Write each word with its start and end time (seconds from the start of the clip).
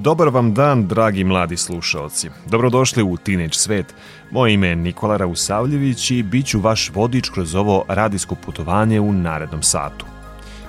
Dobar 0.00 0.28
vam 0.28 0.54
dan, 0.54 0.86
dragi 0.86 1.24
mladi 1.24 1.56
slušalci. 1.56 2.30
Dobrodošli 2.46 3.02
u 3.02 3.16
Teenage 3.16 3.52
svet. 3.52 3.94
Moje 4.30 4.54
ime 4.54 4.68
je 4.68 4.76
Nikola 4.76 5.16
Rausavljević 5.16 6.10
i 6.10 6.22
bit 6.22 6.46
ću 6.46 6.60
vaš 6.60 6.90
vodič 6.94 7.28
kroz 7.28 7.54
ovo 7.54 7.84
radijsko 7.88 8.34
putovanje 8.34 9.00
u 9.00 9.12
narednom 9.12 9.62
satu. 9.62 10.06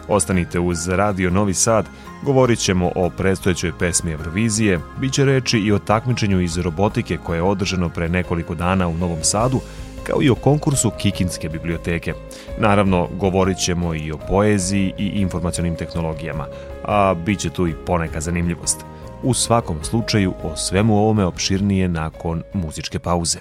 Ostanite 0.07 0.59
uz 0.59 0.87
Radio 0.87 1.29
Novi 1.29 1.53
Sad, 1.53 1.85
govorit 2.23 2.59
ćemo 2.59 2.91
o 2.95 3.09
predstojećoj 3.09 3.71
pesmi 3.79 4.11
Eurovizije, 4.11 4.79
bit 4.99 5.13
će 5.13 5.25
reči 5.25 5.59
i 5.59 5.71
o 5.71 5.79
takmičenju 5.79 6.41
iz 6.41 6.57
robotike 6.57 7.17
koje 7.17 7.37
je 7.37 7.43
održano 7.43 7.89
pre 7.89 8.09
nekoliko 8.09 8.55
dana 8.55 8.87
u 8.87 8.97
Novom 8.97 9.23
Sadu, 9.23 9.59
kao 10.03 10.21
i 10.21 10.29
o 10.29 10.35
konkursu 10.35 10.91
Kikinske 10.97 11.49
biblioteke. 11.49 12.13
Naravno, 12.59 13.07
govorit 13.19 13.57
ćemo 13.57 13.95
i 13.95 14.11
o 14.11 14.17
poeziji 14.17 14.93
i 14.97 15.05
informacionim 15.05 15.75
tehnologijama, 15.75 16.45
a 16.83 17.13
bit 17.25 17.39
će 17.39 17.49
tu 17.49 17.67
i 17.67 17.75
poneka 17.85 18.21
zanimljivost. 18.21 18.88
U 19.23 19.33
svakom 19.33 19.83
slučaju 19.83 20.33
o 20.43 20.55
svemu 20.55 20.97
ovome 20.97 21.25
opširnije 21.25 21.87
nakon 21.87 22.43
muzičke 22.53 22.99
pauze. 22.99 23.39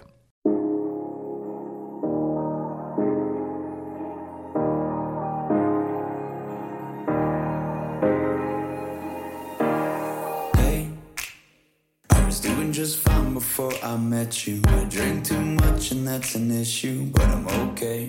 before 13.34 13.72
I 13.82 13.96
met 13.96 14.46
you. 14.46 14.62
I 14.68 14.84
drink 14.84 15.24
too 15.24 15.40
much 15.40 15.92
and 15.92 16.06
that's 16.06 16.34
an 16.34 16.50
issue, 16.50 17.04
but 17.06 17.22
I'm 17.22 17.46
okay. 17.68 18.08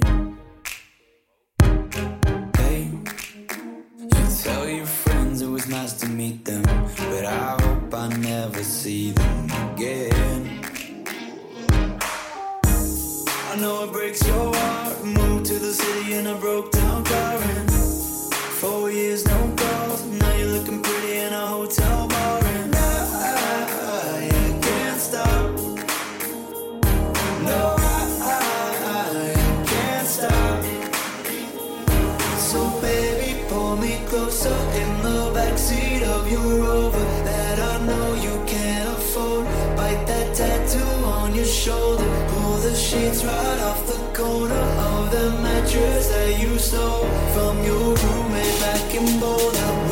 Closer 34.10 34.60
in 34.82 34.92
the 35.04 35.32
backseat 35.36 36.02
of 36.02 36.32
your 36.32 36.50
Rover 36.66 37.06
that 37.30 37.60
I 37.60 37.86
know 37.86 38.16
you 38.16 38.44
can't 38.48 38.90
afford. 38.98 39.46
Bite 39.78 40.04
that 40.08 40.36
tattoo 40.36 41.06
on 41.06 41.36
your 41.36 41.46
shoulder. 41.46 42.10
Pull 42.30 42.58
the 42.58 42.76
sheets 42.76 43.24
right 43.24 43.60
off 43.70 43.86
the 43.86 44.00
corner 44.20 44.66
of 44.90 45.12
the 45.12 45.30
mattress 45.44 46.08
that 46.10 46.40
you 46.42 46.58
stole 46.58 47.06
from 47.36 47.64
your 47.64 47.96
roommate 48.04 48.60
back 48.60 48.96
in 48.96 49.20
Boulder. 49.20 49.89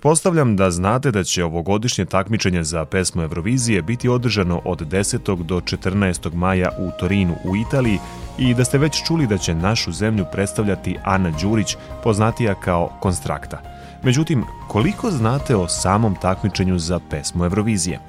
Pretpostavljam 0.00 0.56
da 0.56 0.70
znate 0.70 1.10
da 1.10 1.24
će 1.24 1.44
ovogodišnje 1.44 2.04
takmičenje 2.04 2.64
za 2.64 2.84
pesmu 2.84 3.22
Eurovizije 3.22 3.82
biti 3.82 4.08
održano 4.08 4.62
od 4.64 4.80
10. 4.80 5.42
do 5.42 5.60
14. 5.60 6.34
maja 6.34 6.70
u 6.78 6.90
Torinu 7.00 7.34
u 7.44 7.56
Italiji 7.56 7.98
i 8.38 8.54
da 8.54 8.64
ste 8.64 8.78
već 8.78 9.04
čuli 9.06 9.26
da 9.26 9.38
će 9.38 9.54
našu 9.54 9.92
zemlju 9.92 10.24
predstavljati 10.32 10.96
Ana 11.04 11.32
Đurić, 11.42 11.76
poznatija 12.02 12.54
kao 12.54 12.92
Konstrakta. 13.00 13.60
Međutim, 14.02 14.44
koliko 14.68 15.10
znate 15.10 15.56
o 15.56 15.68
samom 15.68 16.16
takmičenju 16.22 16.78
za 16.78 17.00
pesmu 17.10 17.44
Eurovizije? 17.44 18.00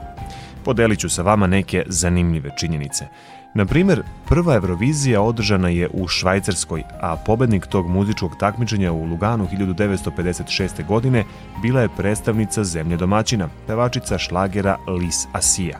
Podelit 0.66 1.00
ću 1.00 1.10
sa 1.10 1.22
vama 1.22 1.48
neke 1.48 1.84
zanimljive 1.88 2.50
činjenice. 2.60 3.08
Na 3.54 3.66
primer, 3.66 4.04
prva 4.32 4.56
Eurovizija 4.56 5.22
održana 5.22 5.70
je 5.70 5.90
u 5.94 6.08
Švajcarskoj, 6.08 6.84
a 7.02 7.16
pobednik 7.16 7.66
tog 7.66 7.90
muzičkog 7.90 8.32
takmičenja 8.40 8.92
u 8.92 9.06
Luganu 9.06 9.48
1956. 9.54 10.88
godine 10.88 11.24
bila 11.62 11.82
je 11.82 11.90
predstavnica 11.98 12.64
zemlje 12.64 12.98
domaćina, 12.98 13.50
pevačica 13.68 14.18
šlagera 14.18 14.78
Lis 14.88 15.28
Asija. 15.34 15.80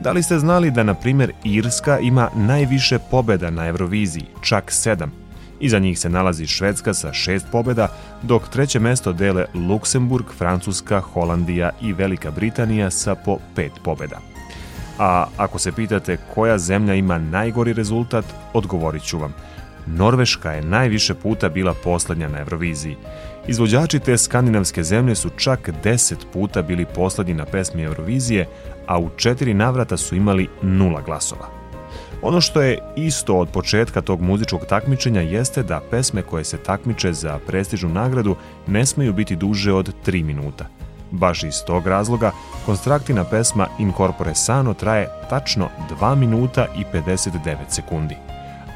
Da 0.00 0.12
li 0.12 0.22
ste 0.22 0.38
znali 0.38 0.70
da, 0.70 0.82
na 0.82 0.94
primer, 0.94 1.32
Irska 1.44 1.98
ima 1.98 2.28
najviše 2.36 2.98
pobeda 3.10 3.50
na 3.50 3.66
Euroviziji, 3.66 4.26
čak 4.42 4.72
sedam? 4.72 5.12
Iza 5.60 5.78
njih 5.78 5.98
se 5.98 6.08
nalazi 6.08 6.46
Švedska 6.46 6.94
sa 6.94 7.12
šest 7.12 7.46
pobeda, 7.52 7.88
dok 8.22 8.48
treće 8.48 8.80
mesto 8.80 9.12
dele 9.12 9.46
Luksemburg, 9.54 10.26
Francuska, 10.38 11.00
Holandija 11.00 11.70
i 11.82 11.92
Velika 11.92 12.30
Britanija 12.30 12.90
sa 12.90 13.14
po 13.14 13.38
pet 13.54 13.72
pobeda. 13.84 14.33
A 14.98 15.26
ako 15.36 15.58
se 15.58 15.72
pitate 15.72 16.16
koja 16.34 16.58
zemlja 16.58 16.94
ima 16.94 17.18
najgori 17.18 17.72
rezultat, 17.72 18.24
odgovorit 18.52 19.02
ću 19.02 19.18
vam. 19.18 19.34
Norveška 19.86 20.52
je 20.52 20.62
najviše 20.62 21.14
puta 21.14 21.48
bila 21.48 21.74
poslednja 21.84 22.28
na 22.28 22.38
Euroviziji. 22.38 22.96
Izvođači 23.46 23.98
te 23.98 24.18
skandinavske 24.18 24.82
zemlje 24.82 25.14
su 25.14 25.30
čak 25.36 25.70
10 25.84 26.14
puta 26.32 26.62
bili 26.62 26.86
poslednji 26.94 27.34
na 27.34 27.44
pesmi 27.44 27.82
Eurovizije, 27.82 28.48
a 28.86 28.98
u 28.98 29.10
četiri 29.16 29.54
navrata 29.54 29.96
su 29.96 30.16
imali 30.16 30.48
nula 30.62 31.00
glasova. 31.00 31.64
Ono 32.22 32.40
što 32.40 32.62
je 32.62 32.78
isto 32.96 33.36
od 33.36 33.48
početka 33.48 34.00
tog 34.00 34.20
muzičkog 34.20 34.66
takmičenja 34.68 35.20
jeste 35.20 35.62
da 35.62 35.82
pesme 35.90 36.22
koje 36.22 36.44
se 36.44 36.56
takmiče 36.56 37.12
za 37.12 37.38
prestižnu 37.46 37.88
nagradu 37.88 38.36
ne 38.66 38.86
smeju 38.86 39.12
biti 39.12 39.36
duže 39.36 39.72
od 39.72 39.94
3 40.06 40.24
minuta. 40.24 40.66
Baš 41.14 41.42
iz 41.42 41.54
tog 41.66 41.86
razloga, 41.86 42.32
konstraktina 42.66 43.24
pesma 43.24 43.66
Incorpore 43.78 44.34
Sano 44.34 44.74
traje 44.74 45.08
tačno 45.30 45.68
2 46.00 46.14
minuta 46.14 46.66
i 46.76 46.84
59 46.96 47.56
sekundi. 47.68 48.16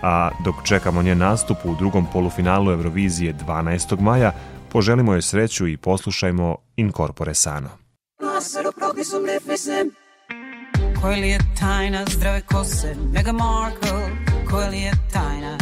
A 0.03 0.31
dok 0.45 0.55
čekamo 0.65 1.03
njen 1.03 1.19
nastup 1.19 1.59
u 1.65 1.75
drugom 1.75 2.07
polufinalu 2.13 2.73
Eurovizije 2.73 3.35
12. 3.35 4.01
maja, 4.01 4.33
poželimo 4.73 5.13
joj 5.13 5.23
sreću 5.23 5.69
i 5.69 5.77
poslušajmo 5.77 6.57
Incorpore 6.77 7.35
Sano. 7.35 7.69
Koja 11.01 11.17
li 11.17 11.29
je 11.29 11.39
tajna 11.61 12.05
zdrave 12.11 12.41
kose 12.41 12.97
Mega 13.13 13.33
Markle 13.33 14.11
Koja 14.51 14.69
li 14.69 14.79
je 14.79 14.93
tajna 15.13 15.59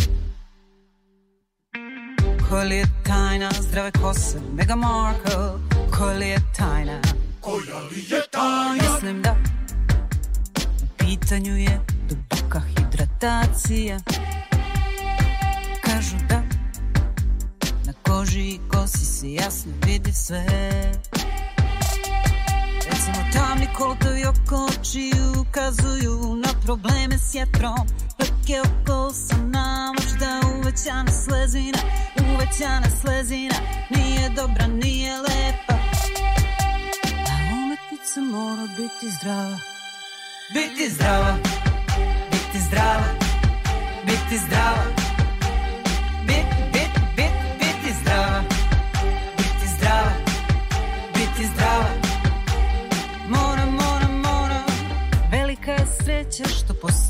Koja 2.48 2.62
li 2.62 2.76
je 2.76 2.86
tajna 3.06 3.50
zdrave 3.60 3.90
kose 3.90 4.38
Mega 4.56 4.74
Markle 4.74 5.75
Koja 5.90 6.16
li 6.16 6.28
je 6.28 6.38
tajna? 6.56 7.00
Koja 7.40 7.78
li 7.78 8.04
je 8.10 8.22
tajna? 8.30 8.92
Mislim 8.92 9.22
da. 9.22 9.36
U 10.82 10.86
pitanju 10.98 11.56
je 11.56 11.80
duboka 12.08 12.60
hidratacija. 12.76 13.98
Kažu 15.84 16.16
da. 16.28 16.42
Na 17.86 17.92
koži 18.02 18.40
i 18.40 18.60
kosi 18.70 19.04
se 19.04 19.32
jasno 19.32 19.72
vidi 19.86 20.12
sve 20.12 20.46
Recimo 23.06 23.24
tamni 23.32 23.66
kolotovi 23.78 24.24
oko 24.26 24.66
oči 24.66 25.10
ukazuju 25.40 26.36
na 26.36 26.48
probleme 26.64 27.18
s 27.18 27.34
jetrom. 27.34 27.86
Leke 28.20 28.60
oko 28.60 29.06
usana, 29.06 29.92
možda 29.98 30.40
uvećana 30.58 31.12
slezina 31.12 31.78
Uvećana 32.34 32.86
slezina, 33.00 33.54
nije 33.90 34.28
dobra, 34.28 34.66
nije 34.66 35.18
lepa. 35.18 35.74
A 37.28 37.34
umetnica 37.52 38.20
mora 38.20 38.66
biti 38.76 39.10
zdrava. 39.20 39.58
Biti 40.54 40.90
zdrava, 40.90 41.36
biti 42.30 42.60
zdrava, 42.60 43.08
biti 44.06 44.38
zdrava 44.38 45.05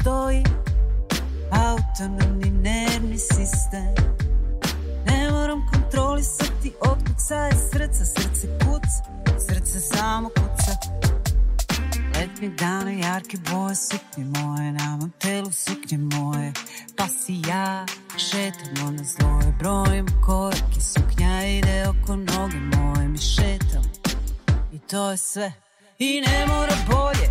postoji 0.06 0.42
Autonomni 1.50 2.50
nervni 2.50 3.18
sistem. 3.18 3.94
Ne 5.06 5.30
moram 5.30 5.66
kontrolisati 5.72 6.72
otkuca 6.80 7.34
je 7.34 7.52
srca 7.52 8.04
Srce 8.04 8.48
kuca, 8.58 9.02
srce 9.38 9.80
samo 9.80 10.28
kuca. 10.28 10.72
Letnji 12.14 12.48
dana, 12.48 12.90
jarke 12.90 13.36
boje, 13.50 13.74
suknje 13.74 14.24
moje 14.24 14.72
Na 14.72 14.96
mom 14.96 15.12
telu 15.18 15.52
suknje 15.52 15.98
moje. 15.98 16.52
Pa 16.96 17.08
si 17.08 17.42
ja 17.48 17.86
šetamo 18.16 18.90
na 18.90 19.04
zloje 19.04 19.52
Brojim 19.58 20.06
korake, 20.26 20.80
suknja 20.80 21.46
ide 21.46 21.88
oko 21.88 22.16
noge 22.16 22.56
moje 22.76 23.08
Mi 23.08 23.18
šetamo 23.18 23.90
i 24.72 24.78
to 24.78 25.10
je 25.10 25.16
sve. 25.16 25.52
I 25.98 26.20
ne 26.20 26.46
mora 26.46 26.76
bolje, 26.90 27.30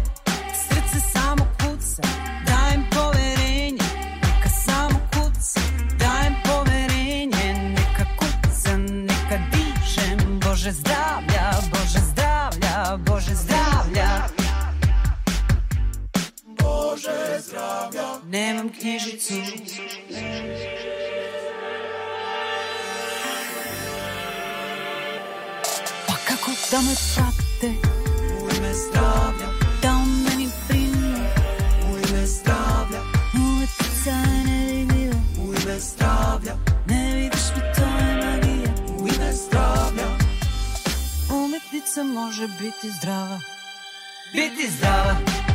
Zdravlja 17.06 18.20
Nemam 18.30 18.70
knjižicu. 18.70 19.34
Pa 26.08 26.14
kako 26.28 26.52
da 26.72 26.82
me 26.82 26.96
prate? 27.16 27.74
U 28.42 28.50
ime 28.58 28.74
zdravlja. 28.74 29.48
Da 29.82 29.90
o 29.90 30.06
meni 30.06 30.50
brinu 30.68 31.18
U 31.92 31.98
ime 31.98 32.26
zdravlja. 32.26 33.02
Uletica 33.34 34.10
je 34.10 34.44
nevidljiva 34.46 35.18
U 35.40 35.54
ime 35.54 35.80
zdravlja. 35.80 36.56
Ne 36.88 37.16
vidiš 37.16 37.44
mi 37.56 37.62
to 37.76 37.82
je 37.82 38.16
magija. 38.16 38.74
U 39.00 39.08
ime 39.08 39.34
zdravlja. 39.34 40.08
Umetnica 41.30 42.04
može 42.04 42.48
biti 42.48 42.92
zdrava. 43.00 43.40
Biti 44.34 44.72
zdrava 44.78 45.46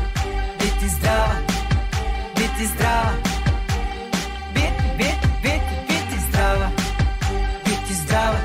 zdrava 1.10 1.34
Biti 2.36 2.66
zdrava 2.66 3.12
Biti, 4.54 4.82
biti, 4.98 5.28
biti, 5.42 5.74
biti 5.88 6.16
zdrava 6.28 6.70
Biti 7.64 7.94
zdrava 7.94 8.38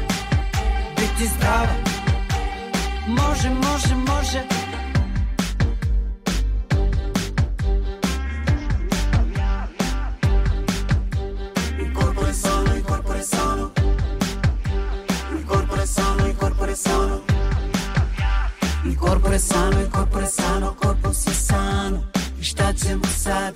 Biti 0.95 1.27
zdrava 1.27 1.75
Može, 3.07 3.49
može, 3.49 3.95
može 3.95 4.41
Incorpore 11.79 12.33
sano, 12.33 12.75
incorpore 12.75 13.23
sano. 13.23 13.71
Incorpore 15.31 15.87
sano, 15.87 16.27
incorpore 16.27 16.75
sano. 16.75 17.21
Incorpore 18.85 19.39
sano, 19.39 19.81
incorpore 19.81 20.27
sano, 20.27 20.75
corpus 20.81 21.27
je 21.27 21.33
sano. 21.33 22.14
Šta 22.45 22.73
ćemo 22.73 23.05
sad? 23.05 23.53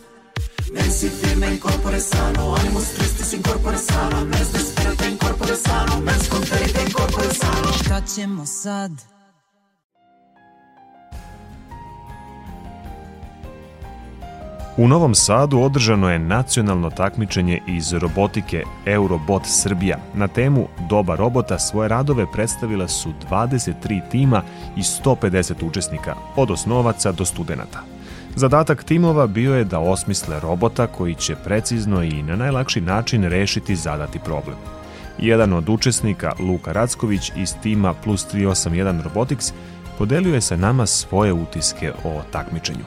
Mensi 0.73 1.09
firme 1.09 1.47
incorpore 1.53 1.99
sano, 1.99 2.55
animus 2.59 2.93
tristis 2.95 3.33
incorpore 3.33 3.77
sano, 3.77 4.25
mens 4.25 4.51
desperate 4.53 5.09
incorpore 5.11 5.55
sano, 5.55 6.01
mens 6.05 6.29
conferite 6.29 6.79
incorpore 6.87 7.33
sano. 7.33 7.71
Šta 7.83 8.01
ćemo 8.15 8.45
sad? 8.45 8.91
U 14.77 14.87
Novom 14.87 15.15
Sadu 15.15 15.59
održano 15.59 16.09
je 16.09 16.19
nacionalno 16.19 16.89
takmičenje 16.89 17.61
iz 17.67 17.93
robotike 17.93 18.63
Eurobot 18.85 19.43
Srbija. 19.45 19.97
Na 20.13 20.27
temu 20.27 20.67
Doba 20.89 21.15
robota 21.15 21.59
svoje 21.59 21.89
radove 21.89 22.25
predstavila 22.33 22.87
su 22.87 23.09
23 23.29 24.01
tima 24.11 24.43
i 24.77 24.81
150 24.81 25.65
učesnika, 25.65 26.15
od 26.35 26.51
osnovaca 26.51 27.11
do 27.11 27.25
studenta. 27.25 27.98
Zadatak 28.35 28.83
timova 28.83 29.27
bio 29.27 29.55
je 29.55 29.63
da 29.63 29.79
osmisle 29.79 30.39
robota 30.39 30.87
koji 30.87 31.15
će 31.15 31.35
precizno 31.35 32.03
i 32.03 32.23
na 32.23 32.35
najlakši 32.35 32.81
način 32.81 33.23
rešiti 33.23 33.75
zadati 33.75 34.19
problem. 34.19 34.57
Jedan 35.17 35.53
od 35.53 35.69
učesnika, 35.69 36.31
Luka 36.39 36.71
Racković 36.71 37.31
iz 37.35 37.55
tima 37.63 37.93
Plus 37.93 38.27
381 38.33 39.03
Robotics, 39.03 39.53
podelio 39.97 40.33
je 40.33 40.41
sa 40.41 40.55
nama 40.55 40.85
svoje 40.85 41.33
utiske 41.33 41.91
o 42.05 42.21
takmičenju. 42.31 42.85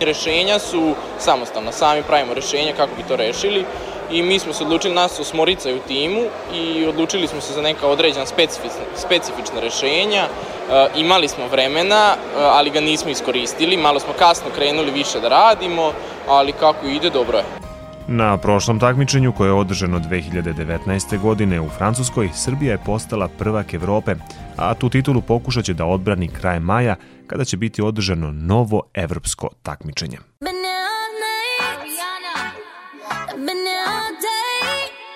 Rešenja 0.00 0.58
su 0.58 0.94
samostalna, 1.18 1.72
sami 1.72 2.02
pravimo 2.02 2.34
rešenja 2.34 2.72
kako 2.76 2.96
bi 2.96 3.02
to 3.08 3.16
rešili 3.16 3.64
i 4.10 4.22
mi 4.22 4.38
smo 4.38 4.52
se 4.52 4.64
odlučili, 4.64 4.94
nas 4.94 5.12
su 5.12 5.22
osmorica 5.22 5.68
u 5.74 5.88
timu 5.88 6.20
i 6.54 6.86
odlučili 6.86 7.26
smo 7.26 7.40
se 7.40 7.52
za 7.52 7.62
neka 7.62 7.86
određena 7.86 8.26
specifična, 8.26 8.84
specifična 8.96 9.60
rešenja. 9.60 10.22
E, 10.22 10.88
imali 10.96 11.28
smo 11.28 11.46
vremena, 11.48 12.14
e, 12.14 12.42
ali 12.42 12.70
ga 12.70 12.80
nismo 12.80 13.10
iskoristili, 13.10 13.76
malo 13.76 14.00
smo 14.00 14.12
kasno 14.18 14.50
krenuli 14.54 14.90
više 14.90 15.20
da 15.20 15.28
radimo, 15.28 15.92
ali 16.28 16.52
kako 16.52 16.86
ide, 16.86 17.10
dobro 17.10 17.38
je. 17.38 17.44
Na 18.10 18.36
prošlom 18.36 18.80
takmičenju 18.80 19.32
koje 19.32 19.48
je 19.48 19.52
održano 19.52 19.98
2019. 20.00 21.20
godine 21.20 21.60
u 21.60 21.68
Francuskoj, 21.68 22.30
Srbija 22.34 22.72
je 22.72 22.84
postala 22.86 23.28
prvak 23.38 23.74
Evrope, 23.74 24.14
a 24.56 24.74
tu 24.74 24.88
titulu 24.88 25.20
pokušat 25.20 25.64
će 25.64 25.74
da 25.74 25.84
odbrani 25.84 26.28
kraj 26.28 26.60
maja 26.60 26.96
kada 27.26 27.44
će 27.44 27.56
biti 27.56 27.82
održano 27.82 28.32
novo 28.32 28.82
evropsko 28.94 29.48
takmičenje. 29.62 30.18
Been 30.40 30.77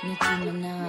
day. 0.02 0.16
And 0.49 0.82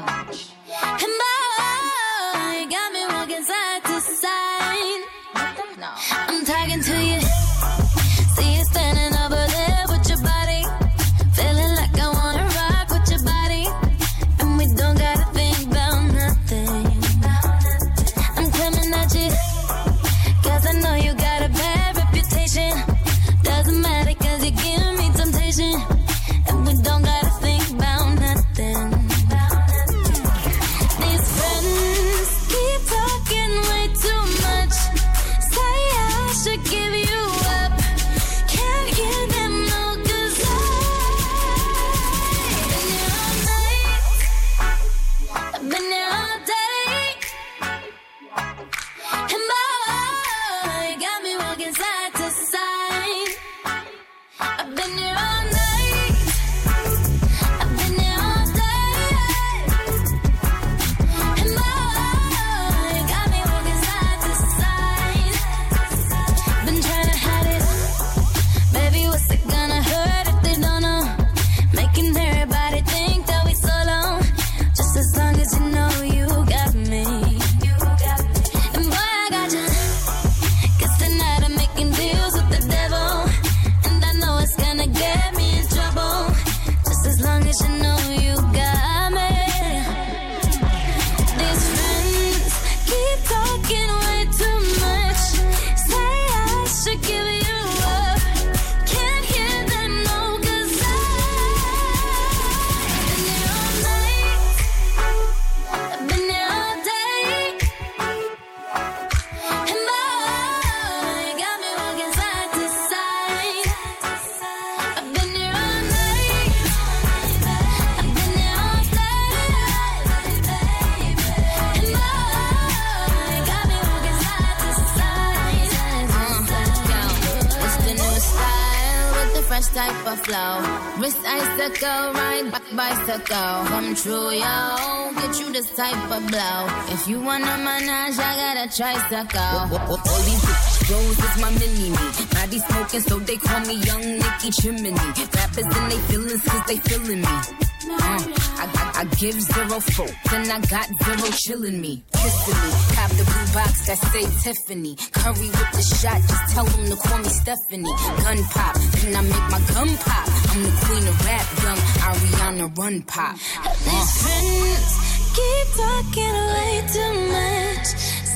fresh 129.54 129.68
type 129.68 130.08
of 130.08 130.20
flow. 130.26 130.54
Wrist 131.00 131.20
icicle, 131.28 132.14
ride 132.20 132.52
back 132.52 132.64
bicycle. 132.76 133.54
Come 133.70 133.94
true, 133.94 134.32
yo. 134.32 135.12
Get 135.20 135.40
you 135.40 135.54
this 135.54 135.70
type 135.76 136.10
of 136.10 136.26
blow. 136.32 136.60
If 136.96 137.08
you 137.08 137.22
wanna 137.22 137.56
manage, 137.68 138.18
I 138.18 138.34
got 138.42 138.58
a 138.66 138.68
tricycle. 138.76 139.78
All 140.10 140.22
these 140.30 140.44
bros 140.88 141.20
is 141.28 141.36
my 141.42 141.52
mini 141.60 141.90
me. 141.92 141.98
Body 142.34 142.60
smoking, 142.66 143.02
so 143.02 143.20
they 143.20 143.38
call 143.38 143.60
me 143.68 143.76
Young 143.76 144.06
Nicky 144.22 144.50
Chimney. 144.60 144.92
Rappers 145.36 145.70
and 145.78 145.92
they 145.92 146.00
feelings, 146.08 146.42
cause 146.42 146.64
they 146.68 146.78
feeling 146.78 147.22
me. 147.22 147.73
Uh, 147.86 147.98
I, 148.00 148.92
I, 149.02 149.04
give 149.20 149.40
zero 149.42 149.80
folk, 149.80 150.12
then 150.32 150.50
I 150.50 150.60
got 150.68 150.88
zero 151.04 151.30
chillin' 151.44 151.80
me. 151.80 152.04
Kissing 152.13 152.60
me, 152.63 152.72
cop 152.96 153.10
the 153.12 153.25
blue 153.25 153.54
box 153.54 153.88
that 153.88 153.98
say 154.12 154.25
Tiffany. 154.42 154.96
Curry 155.12 155.48
with 155.48 155.72
the 155.74 155.82
shot, 155.82 156.22
just 156.22 156.54
tell 156.54 156.66
them 156.66 156.90
to 156.90 156.96
call 156.96 157.18
me 157.20 157.30
Stephanie. 157.30 157.92
Gun 158.24 158.44
pop, 158.56 158.75
then 158.75 159.16
I 159.16 159.22
make 159.22 159.48
my 159.52 159.62
gun 159.74 159.98
pop. 159.98 160.28
I'm 160.54 160.63
the 160.63 160.72
queen 160.86 161.08
of 161.08 161.25
rap, 161.25 161.48
young 161.63 161.82
Ariana 162.08 162.78
Run 162.78 163.02
Pop. 163.04 163.36
These 163.36 164.12
friends 164.22 164.92
keep 165.36 165.68
talking 165.75 166.36
way 166.54 166.84
too 166.88 167.13
much. 167.36 167.88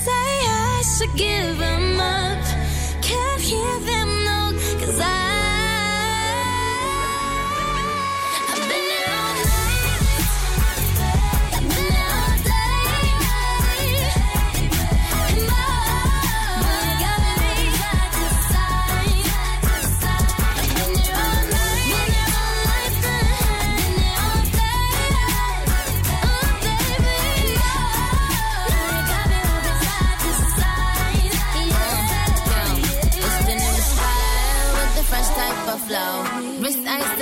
Say 0.04 0.30
I 0.44 0.84
should 0.98 1.16
give 1.16 1.58
them 1.58 2.00
up. 2.00 2.44
Can't 3.02 3.42
hear 3.42 3.80
them 3.80 4.10
no, 4.26 4.60
cause 4.80 5.00
I. 5.00 5.37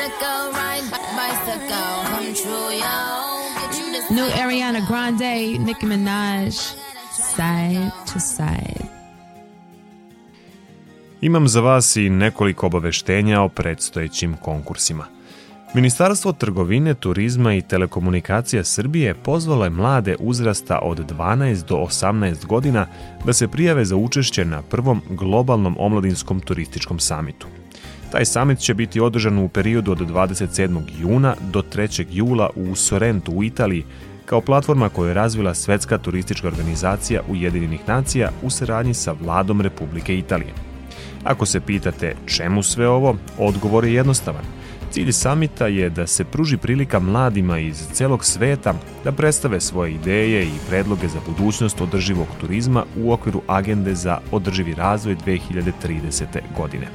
Ride 0.06 0.90
bicycle. 1.18 2.06
Come 2.06 2.34
true, 2.34 2.76
yo. 2.78 3.26
New 4.12 4.30
Ariana 4.44 4.88
Grande, 4.88 5.58
Nicki 5.60 5.86
Minaj, 5.86 6.52
side 7.12 7.92
to 8.14 8.20
side. 8.20 8.86
Imam 11.22 11.48
za 11.48 11.62
vas 11.62 11.96
i 11.96 12.10
nekoliko 12.10 12.66
obaveštenja 12.66 13.42
o 13.42 13.50
predstojećim 13.50 14.36
konkursima. 14.42 15.06
Ministarstvo 15.74 16.32
trgovine, 16.32 16.94
turizma 16.94 17.54
i 17.54 17.62
telekomunikacija 17.62 18.64
Srbije 18.64 19.14
pozvalo 19.14 19.64
je 19.64 19.70
mlade 19.70 20.16
uzrasta 20.20 20.80
od 20.84 21.12
12 21.12 21.66
do 21.66 21.76
18 21.76 22.46
godina 22.46 22.88
da 23.26 23.34
se 23.34 23.48
prijave 23.48 23.86
za 23.86 23.96
učešće 23.96 24.46
na 24.46 24.62
prvom 24.62 25.02
globalnom 25.10 25.76
omladinskom 25.80 26.40
turističkom 26.40 27.00
samitu. 27.00 27.48
Taj 28.16 28.26
samit 28.26 28.60
će 28.60 28.74
biti 28.74 29.00
održan 29.00 29.38
u 29.38 29.50
periodu 29.50 29.92
od 29.92 30.00
27. 30.00 30.82
juna 31.02 31.36
do 31.52 31.62
3. 31.62 32.06
jula 32.12 32.50
u 32.56 32.76
Sorrentu 32.76 33.32
u 33.32 33.44
Italiji 33.44 33.86
kao 34.26 34.42
platforma 34.42 34.90
koju 34.90 35.08
je 35.08 35.14
razvila 35.14 35.54
Svetska 35.54 35.98
turistička 35.98 36.48
organizacija 36.48 37.22
Ujedinjenih 37.30 37.80
nacija 37.88 38.32
u 38.44 38.50
saradnji 38.50 38.94
sa 38.94 39.16
vladom 39.22 39.62
Republike 39.62 40.18
Italije. 40.18 40.54
Ako 41.24 41.46
se 41.46 41.60
pitate 41.60 42.16
čemu 42.26 42.64
sve 42.64 42.88
ovo, 42.88 43.16
odgovor 43.38 43.86
je 43.86 43.94
jednostavan. 43.94 44.46
Cilj 44.92 45.12
samita 45.12 45.68
je 45.68 45.90
da 45.90 46.08
se 46.08 46.24
pruži 46.24 46.58
prilika 46.58 47.00
mladima 47.00 47.60
iz 47.60 47.88
celog 47.94 48.26
sveta 48.26 48.74
da 49.04 49.12
predstave 49.12 49.62
svoje 49.62 49.92
ideje 49.92 50.46
i 50.46 50.60
predloge 50.70 51.08
za 51.08 51.20
budućnost 51.28 51.82
održivog 51.82 52.28
turizma 52.42 52.86
u 52.98 53.12
okviru 53.12 53.42
agende 53.48 53.96
za 53.96 54.20
održivi 54.32 54.74
razvoj 54.74 55.16
2030. 55.16 56.26
godine. 56.58 56.88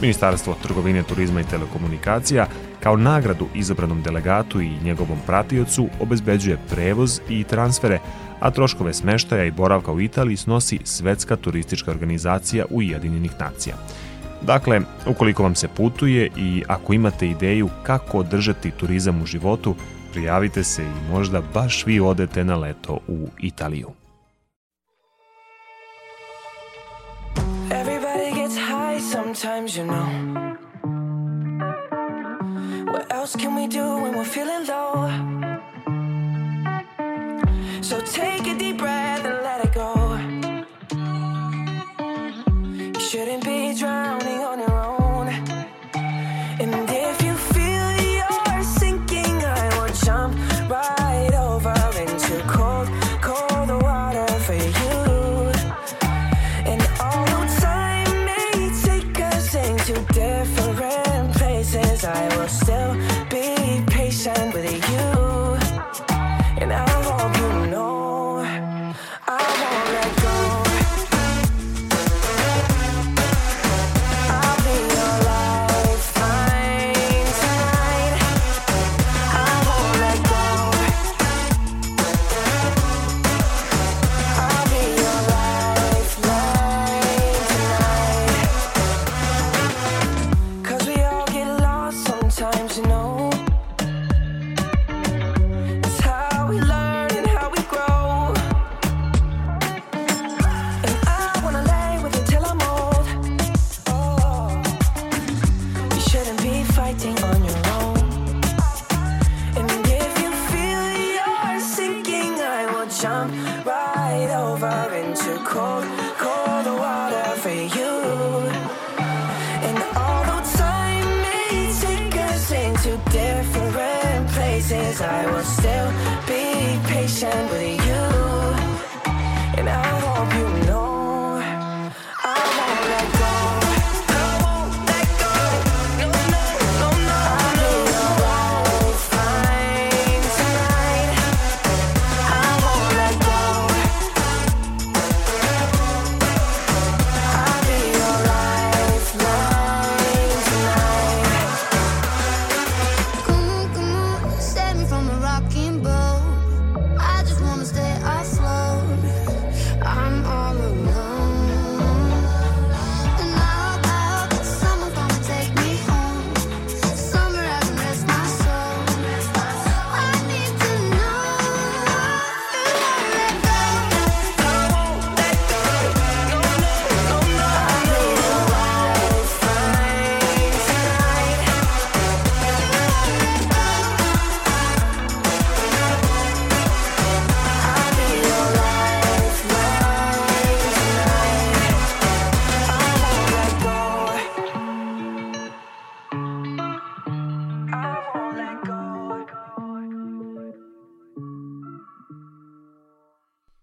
Ministarstvo 0.00 0.54
trgovine, 0.62 1.02
turizma 1.02 1.40
i 1.40 1.44
telekomunikacija 1.44 2.46
kao 2.82 2.96
nagradu 2.96 3.46
izabranom 3.54 4.02
delegatu 4.02 4.60
i 4.60 4.70
njegovom 4.84 5.18
pratiocu 5.26 5.88
obezbeđuje 6.00 6.58
prevoz 6.70 7.20
i 7.28 7.44
transfere, 7.44 7.98
a 8.40 8.50
troškove 8.50 8.94
smeštaja 8.94 9.44
i 9.44 9.50
boravka 9.50 9.92
u 9.92 10.00
Italiji 10.00 10.36
snosi 10.36 10.78
Svetska 10.84 11.36
turistička 11.36 11.90
organizacija 11.90 12.64
Ujedinjenih 12.70 13.32
nacija. 13.40 13.76
Dakle, 14.42 14.80
ukoliko 15.06 15.42
vam 15.42 15.54
se 15.54 15.68
putuje 15.68 16.30
i 16.36 16.62
ako 16.68 16.92
imate 16.92 17.28
ideju 17.28 17.68
kako 17.82 18.18
održati 18.18 18.70
turizam 18.70 19.22
u 19.22 19.26
životu, 19.26 19.74
prijavite 20.12 20.64
se 20.64 20.82
i 20.82 21.12
možda 21.12 21.42
baš 21.54 21.86
vi 21.86 22.00
odete 22.00 22.44
na 22.44 22.56
leto 22.56 22.98
u 23.08 23.28
Italiju. 23.40 23.88
Sometimes, 29.36 29.76
you 29.76 29.84
know. 29.84 30.08
What 32.90 33.12
else 33.12 33.36
can 33.36 33.54
we 33.54 33.66
do 33.66 33.84
when 34.02 34.16
we're 34.16 34.24
feeling 34.24 34.66
low? 34.66 35.10
So 37.82 38.00
take 38.00 38.46
a 38.46 38.56
deep 38.56 38.78
breath 38.78 39.24
and 39.26 39.42
let 39.44 39.64
it 39.66 39.74
go. 39.74 39.90
You 42.94 43.00
shouldn't 43.00 43.44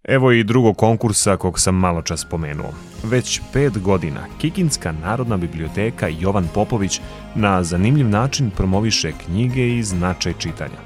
Evo 0.03 0.31
i 0.31 0.43
drugog 0.43 0.77
konkursa 0.77 1.37
kog 1.37 1.59
sam 1.59 1.75
malo 1.75 2.01
čas 2.01 2.21
spomenuo. 2.21 2.73
Već 3.03 3.41
pet 3.53 3.79
godina 3.79 4.25
Kikinska 4.37 4.91
narodna 4.91 5.37
biblioteka 5.37 6.07
Jovan 6.07 6.47
Popović 6.53 7.01
na 7.35 7.63
zanimljiv 7.63 8.09
način 8.09 8.49
promoviše 8.49 9.11
knjige 9.25 9.77
i 9.77 9.83
značaj 9.83 10.33
čitanja. 10.39 10.77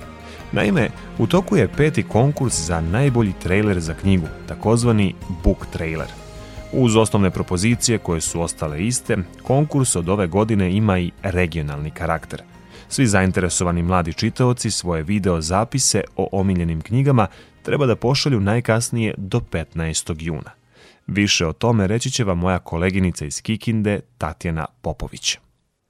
Naime, 0.52 0.90
u 1.18 1.28
toku 1.28 1.56
je 1.58 1.68
peti 1.68 2.04
konkurs 2.04 2.60
za 2.60 2.82
najbolji 2.82 3.34
trailer 3.44 3.80
za 3.80 3.94
knjigu, 3.94 4.28
takozvani 4.48 5.14
book 5.44 5.66
trailer. 5.74 6.08
Uz 6.72 6.96
osnovne 6.96 7.32
propozicije 7.32 7.98
koje 7.98 8.22
su 8.22 8.42
ostale 8.42 8.86
iste, 8.86 9.18
konkurs 9.44 9.96
od 9.96 10.10
ove 10.10 10.28
godine 10.28 10.72
ima 10.72 11.00
i 11.00 11.12
regionalni 11.24 11.92
karakter. 11.92 12.42
Svi 12.90 13.08
zainteresovani 13.08 13.84
mladi 13.84 14.14
čitaoci 14.14 14.72
svoje 14.72 15.04
video 15.04 15.42
zapise 15.42 16.02
o 16.16 16.30
omiljenim 16.32 16.82
knjigama 16.82 17.28
treba 17.68 17.86
da 17.86 17.96
pošalju 17.96 18.40
najkasnije 18.40 19.14
do 19.18 19.40
15. 19.52 20.16
juna. 20.20 20.52
Više 21.08 21.46
o 21.46 21.54
tome 21.54 21.88
reći 21.88 22.12
će 22.12 22.24
vam 22.24 22.38
moja 22.38 22.60
koleginica 22.60 23.26
iz 23.26 23.42
Kikinde, 23.42 24.00
Tatjana 24.18 24.66
Popović. 24.82 25.38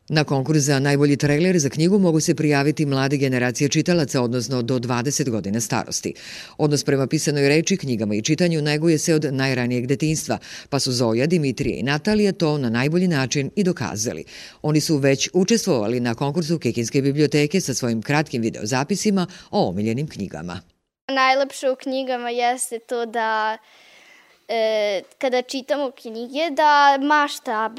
Na 0.09 0.23
konkurs 0.23 0.63
za 0.63 0.79
najbolji 0.79 1.17
trailer 1.17 1.59
za 1.59 1.69
knjigu 1.69 1.99
mogu 1.99 2.19
se 2.19 2.35
prijaviti 2.35 2.85
mlade 2.85 3.17
generacije 3.17 3.69
čitalaca, 3.69 4.21
odnosno 4.21 4.61
do 4.61 4.79
20 4.79 5.29
godina 5.29 5.61
starosti. 5.61 6.13
Odnos 6.57 6.83
prema 6.83 7.07
pisanoj 7.07 7.49
reči, 7.49 7.77
knjigama 7.77 8.15
i 8.15 8.21
čitanju 8.21 8.61
neguje 8.61 8.97
se 8.97 9.15
od 9.15 9.27
najranijeg 9.31 9.87
detinstva, 9.87 10.37
pa 10.69 10.79
su 10.79 10.91
Zoja, 10.91 11.27
Dimitrije 11.27 11.79
i 11.79 11.83
Natalija 11.83 12.31
to 12.31 12.57
na 12.57 12.69
najbolji 12.69 13.07
način 13.07 13.51
i 13.55 13.63
dokazali. 13.63 14.23
Oni 14.61 14.79
su 14.81 14.97
već 14.97 15.29
učestvovali 15.33 15.99
na 15.99 16.15
konkursu 16.15 16.59
Kikinske 16.59 17.01
biblioteke 17.01 17.61
sa 17.61 17.73
svojim 17.73 18.01
kratkim 18.01 18.41
videozapisima 18.41 19.27
o 19.51 19.69
omiljenim 19.69 20.07
knjigama. 20.07 20.61
Najlepše 21.07 21.71
u 21.71 21.75
knjigama 21.75 22.29
jeste 22.29 22.79
to 22.79 23.05
da 23.05 23.57
e, 24.47 25.01
kada 25.17 25.41
čitamo 25.41 25.91
knjige 25.91 26.49
da 26.49 26.97
mašta 27.01 27.69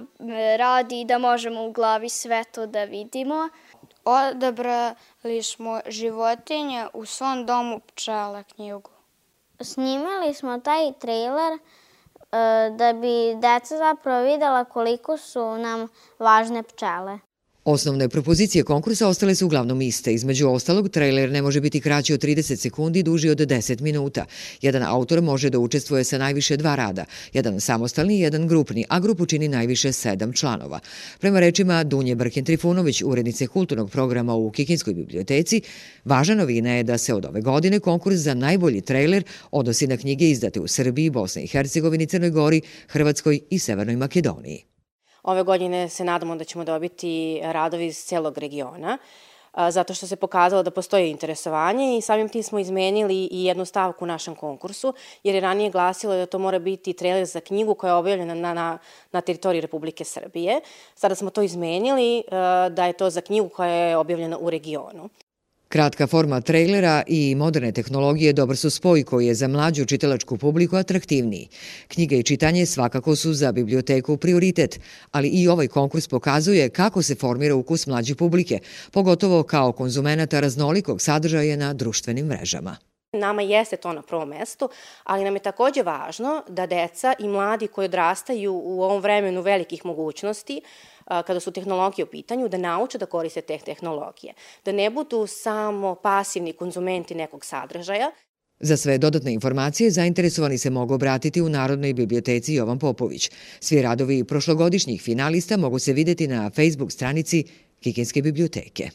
radi 0.59 1.01
i 1.01 1.05
da 1.05 1.19
možemo 1.19 1.65
u 1.65 1.73
glavi 1.73 2.09
sve 2.09 2.45
to 2.45 2.67
da 2.67 2.85
vidimo. 2.85 3.49
Odabrali 4.05 5.43
smo 5.43 5.81
životinje 5.87 6.87
u 6.93 7.05
svom 7.05 7.47
domu 7.47 7.81
pčela 7.81 8.43
knjigu. 8.43 8.91
Snimali 9.61 10.35
smo 10.35 10.61
taj 10.61 10.93
trailer 10.93 11.53
e, 11.53 11.59
da 12.71 12.93
bi 12.93 13.35
deca 13.35 13.77
zapravo 13.77 14.25
videla 14.25 14.65
koliko 14.65 15.17
su 15.17 15.59
nam 15.59 15.89
važne 16.19 16.63
pčele. 16.63 17.19
Osnovne 17.69 18.09
propozicije 18.09 18.65
konkursa 18.65 19.09
ostale 19.09 19.35
su 19.35 19.47
uglavnom 19.47 19.83
iste. 19.83 20.13
Između 20.15 20.49
ostalog, 20.49 20.89
trailer 20.89 21.31
ne 21.31 21.43
može 21.43 21.61
biti 21.61 21.81
kraći 21.81 22.15
od 22.15 22.21
30 22.21 22.57
sekundi 22.57 22.99
i 22.99 23.03
duži 23.03 23.29
od 23.29 23.39
10 23.39 23.81
minuta. 23.81 24.25
Jedan 24.63 24.83
autor 24.83 25.23
može 25.23 25.51
da 25.51 25.59
učestvuje 25.59 26.05
sa 26.05 26.19
najviše 26.19 26.57
dva 26.57 26.75
rada, 26.75 27.05
jedan 27.33 27.61
samostalni 27.61 28.17
i 28.17 28.21
jedan 28.21 28.49
grupni, 28.49 28.85
a 28.89 29.01
grupu 29.01 29.27
čini 29.27 29.49
najviše 29.49 29.93
sedam 29.93 30.33
članova. 30.33 30.81
Prema 31.21 31.41
rečima 31.41 31.85
Dunje 31.85 32.15
Brkin 32.15 32.45
Trifunović, 32.45 33.03
urednice 33.03 33.47
kulturnog 33.47 33.91
programa 33.91 34.35
u 34.35 34.51
Kikinskoj 34.51 34.95
biblioteci, 34.95 35.61
važna 36.05 36.35
novina 36.35 36.73
je 36.73 36.83
da 36.83 36.99
se 36.99 37.15
od 37.15 37.25
ove 37.25 37.41
godine 37.41 37.81
konkurs 37.81 38.17
za 38.17 38.35
najbolji 38.35 38.81
trailer 38.81 39.25
odnosi 39.51 39.87
na 39.87 39.97
knjige 39.97 40.31
izdate 40.31 40.61
u 40.61 40.69
Srbiji, 40.69 41.11
Bosni 41.11 41.43
i 41.43 41.47
Hercegovini, 41.47 42.07
Crnoj 42.07 42.31
Gori, 42.31 42.61
Hrvatskoj 42.89 43.41
i 43.51 43.59
Severnoj 43.59 43.97
Makedoniji. 43.97 44.68
Ove 45.23 45.43
godine 45.43 45.89
se 45.89 46.05
nadamo 46.05 46.37
da 46.37 46.45
ćemo 46.45 46.65
dobiti 46.65 47.41
radovi 47.45 47.87
iz 47.87 48.05
celog 48.05 48.39
regiona, 48.39 48.99
zato 49.69 49.95
što 49.95 50.07
se 50.07 50.17
pokazalo 50.17 50.63
da 50.63 50.71
postoji 50.71 51.11
interesovanje 51.11 51.99
i 51.99 52.01
samim 52.01 52.29
tim 52.29 52.43
smo 52.43 52.59
izmenili 52.59 53.29
i 53.31 53.45
jednu 53.45 53.65
stavku 53.65 54.05
u 54.05 54.09
našem 54.09 54.35
konkursu, 54.35 54.95
jer 55.23 55.35
je 55.35 55.41
ranije 55.41 55.71
glasilo 55.71 56.15
da 56.15 56.27
to 56.27 56.39
mora 56.39 56.59
biti 56.59 56.93
trailer 56.93 57.27
za 57.27 57.41
knjigu 57.41 57.75
koja 57.75 57.91
je 57.91 57.95
objavljena 57.95 58.35
na, 58.35 58.55
na, 58.55 58.79
na 59.13 59.21
teritoriji 59.21 59.61
Republike 59.61 60.05
Srbije. 60.05 60.61
Sada 60.95 61.15
smo 61.15 61.31
to 61.31 61.43
izmenili 61.43 62.23
da 62.71 62.87
je 62.87 62.93
to 62.93 63.11
za 63.11 63.21
knjigu 63.21 63.49
koja 63.49 63.71
je 63.71 63.97
objavljena 63.97 64.39
u 64.39 64.51
regionu. 64.51 65.09
Kratka 65.69 66.07
forma 66.07 66.41
trailera 66.41 67.03
i 67.07 67.35
moderne 67.35 67.73
tehnologije 67.73 68.33
dobar 68.33 68.57
su 68.57 68.71
spoj 68.71 69.05
koji 69.05 69.27
je 69.27 69.35
za 69.35 69.49
mlađu 69.49 69.85
čitalačku 69.85 70.37
publiku 70.37 70.77
atraktivniji. 70.77 71.49
Knjige 71.89 72.19
i 72.19 72.23
čitanje 72.23 72.67
svakako 72.67 73.17
su 73.17 73.33
za 73.33 73.53
biblioteku 73.53 74.17
prioritet, 74.17 74.81
ali 75.11 75.29
i 75.29 75.49
ovaj 75.49 75.69
konkurs 75.69 76.09
pokazuje 76.09 76.69
kako 76.69 77.03
se 77.03 77.15
formira 77.15 77.55
ukus 77.55 77.87
mlađe 77.87 78.15
publike, 78.15 78.59
pogotovo 78.93 79.43
kao 79.43 79.73
konzumenata 79.73 80.41
raznolikog 80.41 81.03
sadržaja 81.03 81.57
na 81.57 81.75
društvenim 81.75 82.27
mrežama. 82.27 82.77
Nama 83.13 83.43
jeste 83.43 83.77
to 83.77 83.93
na 83.93 84.03
prvom 84.03 84.29
mestu, 84.29 84.69
ali 85.05 85.25
nam 85.25 85.37
je 85.37 85.43
takođe 85.43 85.83
važno 85.83 86.43
da 86.49 86.67
deca 86.67 87.15
i 87.19 87.29
mladi 87.29 87.67
koji 87.67 87.85
odrastaju 87.85 88.53
u 88.55 88.83
ovom 88.83 89.03
vremenu 89.03 89.41
velikih 89.41 89.85
mogućnosti, 89.85 90.61
kada 91.09 91.41
su 91.41 91.51
tehnologije 91.51 92.05
u 92.05 92.09
pitanju, 92.09 92.49
da 92.49 92.59
nauče 92.59 92.99
da 92.99 93.07
koriste 93.07 93.41
te 93.41 93.59
tehnologije. 93.59 94.35
Da 94.65 94.73
ne 94.73 94.91
budu 94.91 95.27
samo 95.27 95.95
pasivni 95.95 96.53
konzumenti 96.53 97.15
nekog 97.15 97.45
sadržaja, 97.45 98.11
Za 98.61 98.77
sve 98.77 98.99
dodatne 98.99 99.33
informacije 99.33 99.91
zainteresovani 99.91 100.59
se 100.59 100.71
mogu 100.71 100.95
obratiti 100.95 101.43
u 101.43 101.49
Narodnoj 101.49 101.95
biblioteci 101.95 102.55
Jovan 102.55 102.79
Popović. 102.79 103.31
Svi 103.61 103.83
radovi 103.83 104.25
prošlogodišnjih 104.25 105.03
finalista 105.03 105.57
mogu 105.57 105.79
se 105.79 105.93
videti 105.93 106.27
na 106.29 106.51
Facebook 106.51 106.93
stranici 106.93 107.45
Kikinske 107.81 108.23
biblioteke. 108.23 108.91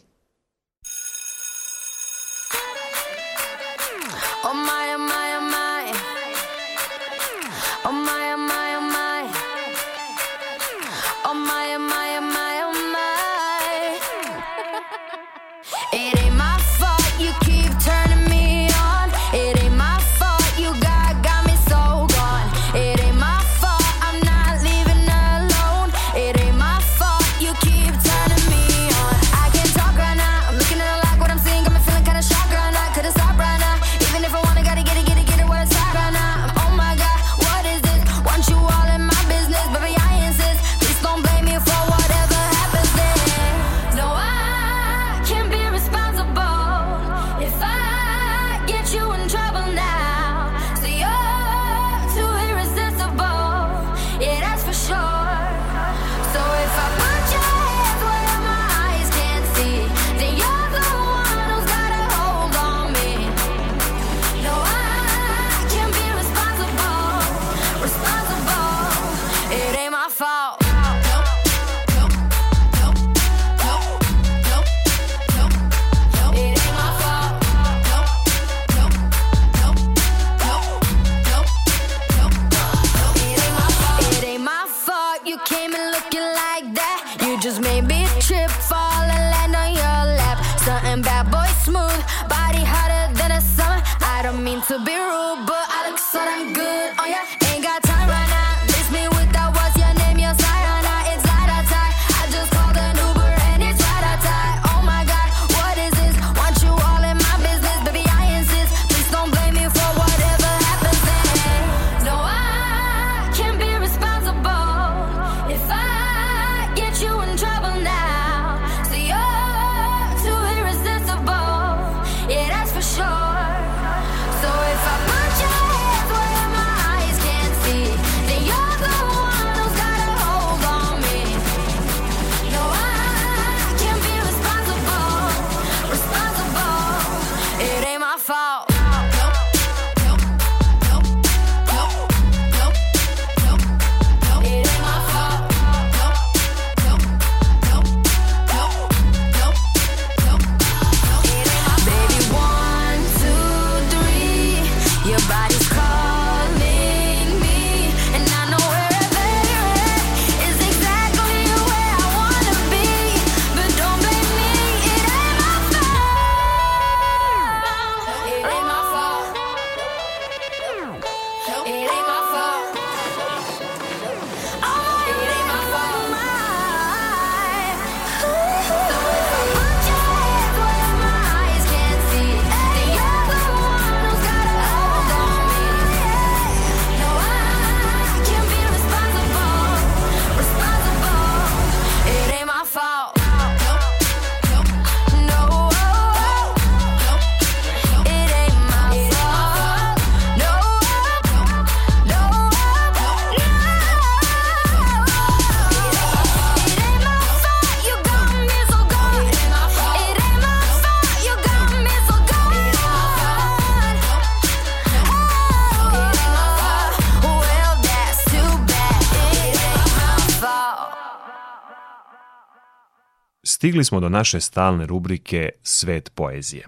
Stigli 223.64 223.84
smo 223.84 224.00
do 224.00 224.10
naše 224.10 224.40
stalne 224.40 224.86
rubrike 224.86 225.50
Svet 225.62 226.12
poezije. 226.16 226.68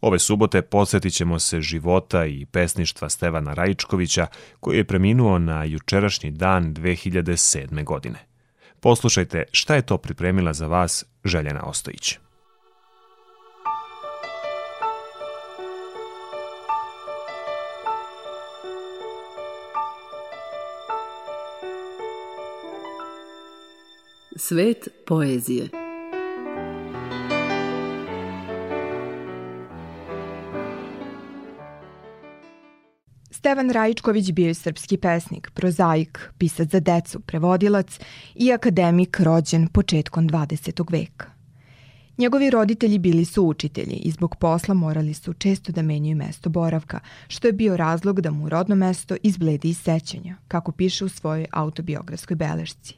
Ove 0.00 0.18
subote 0.18 0.62
podsjetit 0.62 1.14
ćemo 1.14 1.38
se 1.38 1.60
života 1.60 2.26
i 2.26 2.46
pesništva 2.46 3.08
Stevana 3.08 3.54
Rajičkovića, 3.54 4.26
koji 4.60 4.76
je 4.76 4.84
preminuo 4.84 5.38
na 5.38 5.64
jučerašnji 5.64 6.30
dan 6.30 6.74
2007. 6.74 7.84
godine. 7.84 8.18
Poslušajte 8.80 9.44
šta 9.52 9.74
je 9.74 9.82
to 9.82 9.98
pripremila 9.98 10.52
za 10.52 10.66
vas 10.66 11.04
Željana 11.24 11.62
Ostojić. 11.62 12.18
Svet 24.36 24.88
poezije 25.06 25.85
Stevan 33.46 33.70
Rajičković 33.70 34.32
bio 34.32 34.46
je 34.46 34.54
srpski 34.54 34.96
pesnik, 34.96 35.50
prozaik, 35.54 36.30
pisac 36.38 36.68
za 36.68 36.80
decu, 36.80 37.20
prevodilac 37.20 37.98
i 38.34 38.52
akademik 38.52 39.20
rođen 39.20 39.68
početkom 39.68 40.28
20. 40.28 40.92
veka. 40.92 41.26
Njegovi 42.18 42.50
roditelji 42.50 42.98
bili 42.98 43.24
su 43.24 43.44
učitelji 43.44 43.96
i 43.96 44.10
zbog 44.10 44.36
posla 44.36 44.74
morali 44.74 45.14
su 45.14 45.32
često 45.32 45.72
da 45.72 45.82
menjaju 45.82 46.16
mesto 46.16 46.50
boravka, 46.50 47.00
što 47.28 47.48
je 47.48 47.52
bio 47.52 47.76
razlog 47.76 48.20
da 48.20 48.30
mu 48.30 48.48
rodno 48.48 48.74
mesto 48.74 49.16
izbledi 49.22 49.68
iz 49.68 49.78
sećanja, 49.78 50.36
kako 50.48 50.72
piše 50.72 51.04
u 51.04 51.08
svojoj 51.08 51.46
autobiografskoj 51.52 52.36
belešci. 52.36 52.94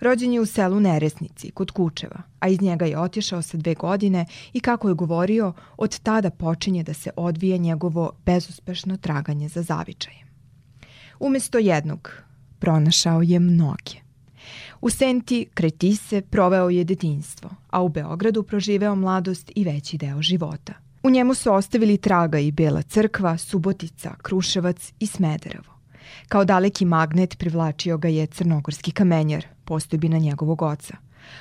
Rođen 0.00 0.32
je 0.32 0.40
u 0.40 0.46
selu 0.46 0.80
Neresnici, 0.80 1.50
kod 1.50 1.70
Kučeva, 1.70 2.22
a 2.40 2.48
iz 2.48 2.60
njega 2.60 2.84
je 2.84 2.98
otišao 2.98 3.42
sa 3.42 3.56
dve 3.56 3.74
godine 3.74 4.26
i 4.52 4.60
kako 4.60 4.88
je 4.88 4.94
govorio, 4.94 5.52
od 5.76 5.98
tada 5.98 6.30
počinje 6.30 6.82
da 6.82 6.94
se 6.94 7.10
odvija 7.16 7.56
njegovo 7.56 8.12
bezuspešno 8.26 8.96
traganje 8.96 9.48
za 9.48 9.62
zavičajem. 9.62 10.26
Umesto 11.20 11.58
jednog, 11.58 12.12
pronašao 12.58 13.22
je 13.22 13.40
mnoge. 13.40 14.06
U 14.80 14.90
Senti, 14.90 15.46
Kretise, 15.54 16.20
proveo 16.20 16.68
je 16.70 16.84
detinjstvo, 16.84 17.50
a 17.70 17.82
u 17.82 17.88
Beogradu 17.88 18.42
proživeo 18.42 18.94
mladost 18.94 19.52
i 19.54 19.64
veći 19.64 19.98
deo 19.98 20.22
života. 20.22 20.72
U 21.02 21.10
njemu 21.10 21.34
su 21.34 21.52
ostavili 21.52 21.98
traga 21.98 22.38
i 22.38 22.50
Bela 22.50 22.82
crkva, 22.82 23.38
Subotica, 23.38 24.14
Kruševac 24.22 24.92
i 25.00 25.06
Smederevo. 25.06 25.76
Kao 26.28 26.44
daleki 26.44 26.84
magnet 26.84 27.38
privlačio 27.38 27.98
ga 27.98 28.08
je 28.08 28.26
crnogorski 28.26 28.90
kamenjar, 28.90 29.46
postojbina 29.66 30.18
njegovog 30.18 30.62
oca. 30.62 30.96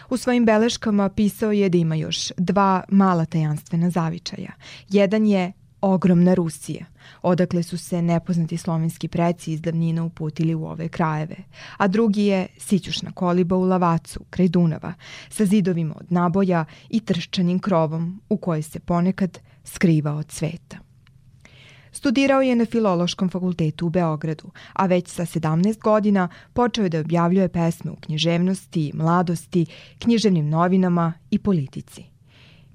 U 0.10 0.18
svojim 0.18 0.46
beleškama 0.46 1.10
pisao 1.10 1.52
je 1.52 1.70
da 1.70 1.78
ima 1.78 1.96
još 1.96 2.32
dva 2.38 2.84
mala 2.90 3.26
tajanstvena 3.26 3.90
zavičaja. 3.90 4.52
Jedan 4.90 5.26
je 5.26 5.54
ogromna 5.82 6.34
Rusija, 6.34 6.86
odakle 7.22 7.64
su 7.64 7.78
se 7.78 8.02
nepoznati 8.02 8.58
slovenski 8.58 9.08
preci 9.08 9.54
iz 9.54 9.62
davnina 9.62 10.04
uputili 10.04 10.56
u 10.56 10.66
ove 10.66 10.90
krajeve, 10.90 11.36
a 11.78 11.88
drugi 11.88 12.26
je 12.26 12.48
Sićušna 12.58 13.12
koliba 13.12 13.56
u 13.56 13.64
Lavacu, 13.64 14.20
kraj 14.30 14.48
Dunava, 14.48 14.94
sa 15.30 15.46
zidovima 15.46 15.96
od 16.00 16.12
naboja 16.12 16.66
i 16.90 17.00
trščanim 17.00 17.60
krovom 17.60 18.22
u 18.30 18.38
kojoj 18.38 18.62
se 18.62 18.80
ponekad 18.80 19.40
skriva 19.64 20.14
od 20.14 20.32
sveta. 20.32 20.85
Studirao 21.96 22.42
je 22.42 22.56
na 22.56 22.66
Filološkom 22.66 23.30
fakultetu 23.30 23.88
u 23.88 23.90
Beogradu, 23.90 24.52
a 24.74 24.86
već 24.86 25.08
sa 25.08 25.26
17 25.26 25.80
godina 25.80 26.28
počeo 26.54 26.84
je 26.84 26.90
da 26.90 27.00
objavljuje 27.00 27.48
pesme 27.50 27.92
u 27.92 27.96
književnosti, 27.96 28.92
mladosti, 28.94 29.66
književnim 30.00 30.50
novinama 30.50 31.14
i 31.32 31.40
politici. 31.40 32.04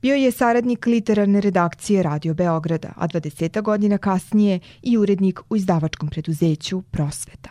Bio 0.03 0.15
je 0.15 0.31
saradnik 0.31 0.87
literarne 0.87 1.41
redakcije 1.41 2.03
Radio 2.03 2.35
Beograda, 2.35 2.93
a 2.97 3.09
20 3.09 3.63
godina 3.63 3.99
kasnije 3.99 4.61
i 4.83 4.97
urednik 4.97 5.41
u 5.51 5.57
izdavačkom 5.57 6.09
preduzeću 6.09 6.83
Prosveta. 6.83 7.51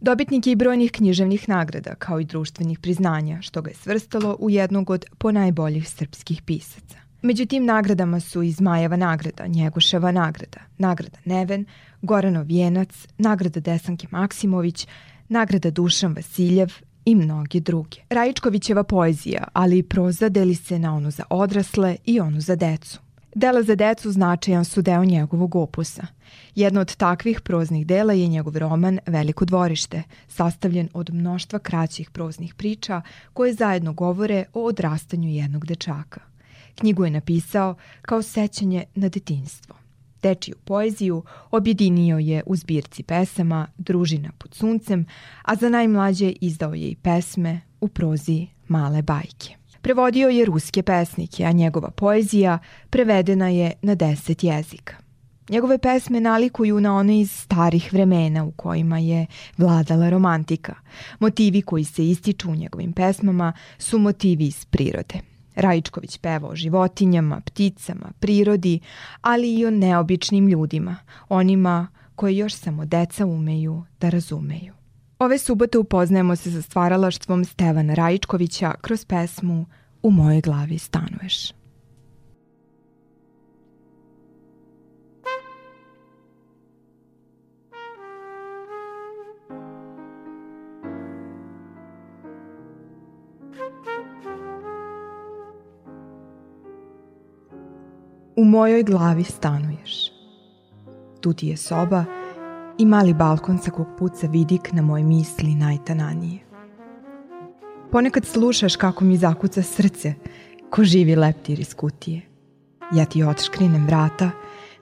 Dobitnik 0.00 0.46
je 0.46 0.52
i 0.52 0.56
brojnih 0.56 0.92
književnih 0.92 1.48
nagrada, 1.48 1.94
kao 1.94 2.20
i 2.20 2.24
društvenih 2.24 2.78
priznanja, 2.78 3.42
što 3.42 3.62
ga 3.62 3.70
je 3.70 3.76
svrstalo 3.76 4.36
u 4.40 4.50
jednog 4.50 4.90
od 4.90 5.04
ponajboljih 5.18 5.88
srpskih 5.88 6.42
pisaca. 6.42 7.07
Među 7.22 7.46
tim 7.46 7.64
nagradama 7.64 8.20
su 8.20 8.42
i 8.42 8.50
Zmajeva 8.50 8.96
nagrada, 8.96 9.46
Njegoševa 9.46 10.12
nagrada, 10.12 10.58
nagrada 10.78 11.18
Neven, 11.24 11.64
Goranov 12.02 12.46
vijenac, 12.46 13.06
nagrada 13.18 13.60
Desanke 13.60 14.06
Maksimović, 14.10 14.86
nagrada 15.28 15.70
Dušan 15.70 16.14
Vasiljev 16.14 16.72
i 17.04 17.14
mnogi 17.14 17.60
druge. 17.60 17.98
Rajičkovićeva 18.10 18.84
poezija, 18.84 19.44
ali 19.52 19.78
i 19.78 19.82
proza 19.82 20.28
deli 20.28 20.54
se 20.54 20.78
na 20.78 20.94
onu 20.94 21.10
za 21.10 21.22
odrasle 21.30 21.96
i 22.04 22.20
onu 22.20 22.40
za 22.40 22.56
decu. 22.56 22.98
Dela 23.34 23.62
za 23.62 23.74
decu 23.74 24.12
značajan 24.12 24.64
su 24.64 24.82
deo 24.82 25.04
njegovog 25.04 25.56
opusa. 25.56 26.06
Jedno 26.54 26.80
od 26.80 26.96
takvih 26.96 27.40
proznih 27.40 27.86
dela 27.86 28.12
je 28.12 28.28
njegov 28.28 28.56
roman 28.56 28.98
Veliko 29.06 29.44
dvorište, 29.44 30.02
sastavljen 30.28 30.88
od 30.94 31.14
mnoštva 31.14 31.58
kraćih 31.58 32.10
proznih 32.10 32.54
priča 32.54 33.02
koje 33.32 33.54
zajedno 33.54 33.92
govore 33.92 34.44
o 34.54 34.64
odrastanju 34.64 35.28
jednog 35.28 35.66
dečaka. 35.66 36.27
Knjigu 36.78 37.04
je 37.04 37.10
napisao 37.10 37.74
kao 38.02 38.22
sećanje 38.22 38.84
na 38.94 39.08
detinjstvo. 39.08 39.76
Dečiju 40.22 40.56
poeziju 40.64 41.22
objedinio 41.50 42.18
je 42.18 42.42
u 42.46 42.56
zbirci 42.56 43.02
pesama 43.02 43.66
Družina 43.78 44.30
pod 44.38 44.54
suncem, 44.54 45.06
a 45.42 45.56
za 45.56 45.68
najmlađe 45.68 46.32
izdao 46.40 46.74
je 46.74 46.88
i 46.88 46.96
pesme 46.96 47.60
u 47.80 47.88
prozi 47.88 48.46
Male 48.68 49.02
bajke. 49.02 49.54
Prevodio 49.82 50.28
je 50.28 50.44
ruske 50.44 50.82
pesnike, 50.82 51.44
a 51.44 51.52
njegova 51.52 51.90
poezija 51.90 52.58
prevedena 52.90 53.48
je 53.48 53.72
na 53.82 53.94
deset 53.94 54.44
jezika. 54.44 54.94
Njegove 55.48 55.78
pesme 55.78 56.20
nalikuju 56.20 56.80
na 56.80 56.94
one 56.94 57.20
iz 57.20 57.32
starih 57.32 57.92
vremena 57.92 58.44
u 58.44 58.50
kojima 58.50 58.98
je 58.98 59.26
vladala 59.56 60.10
romantika. 60.10 60.74
Motivi 61.20 61.62
koji 61.62 61.84
se 61.84 62.08
ističu 62.08 62.50
u 62.50 62.54
njegovim 62.54 62.92
pesmama 62.92 63.52
su 63.78 63.98
motivi 63.98 64.46
iz 64.46 64.64
prirode. 64.64 65.37
Rajičković 65.58 66.18
peva 66.18 66.48
o 66.48 66.56
životinjama, 66.56 67.40
pticama, 67.40 68.12
prirodi, 68.20 68.80
ali 69.20 69.54
i 69.54 69.66
o 69.66 69.70
neobičnim 69.70 70.48
ljudima, 70.48 70.96
onima 71.28 71.88
koje 72.14 72.36
još 72.36 72.54
samo 72.54 72.84
deca 72.84 73.26
umeju 73.26 73.84
da 74.00 74.08
razumeju. 74.08 74.74
Ove 75.18 75.38
subote 75.38 75.78
upoznajemo 75.78 76.36
se 76.36 76.52
sa 76.52 76.62
stvaralaštvom 76.62 77.44
Stevana 77.44 77.94
Rajičkovića 77.94 78.74
kroz 78.80 79.04
pesmu 79.04 79.66
U 80.02 80.10
mojoj 80.10 80.40
glavi 80.40 80.78
stanuješ. 80.78 81.57
U 98.38 98.44
mojoj 98.44 98.82
glavi 98.82 99.24
stanuješ. 99.24 100.12
Tu 101.20 101.32
ti 101.32 101.46
je 101.46 101.56
soba 101.56 102.04
i 102.78 102.86
mali 102.86 103.14
balkon 103.14 103.58
sa 103.58 103.70
kog 103.70 103.86
puca 103.98 104.26
vidik 104.26 104.72
na 104.72 104.82
moje 104.82 105.04
misli 105.04 105.54
najtananije. 105.54 106.38
Ponekad 107.90 108.24
slušaš 108.24 108.76
kako 108.76 109.04
mi 109.04 109.16
zakuca 109.16 109.62
srce, 109.62 110.14
ko 110.70 110.84
živi 110.84 111.16
leptir 111.16 111.60
iz 111.60 111.74
kutije. 111.74 112.22
Ja 112.94 113.04
ti 113.04 113.22
otškrinem 113.22 113.86
vrata, 113.86 114.30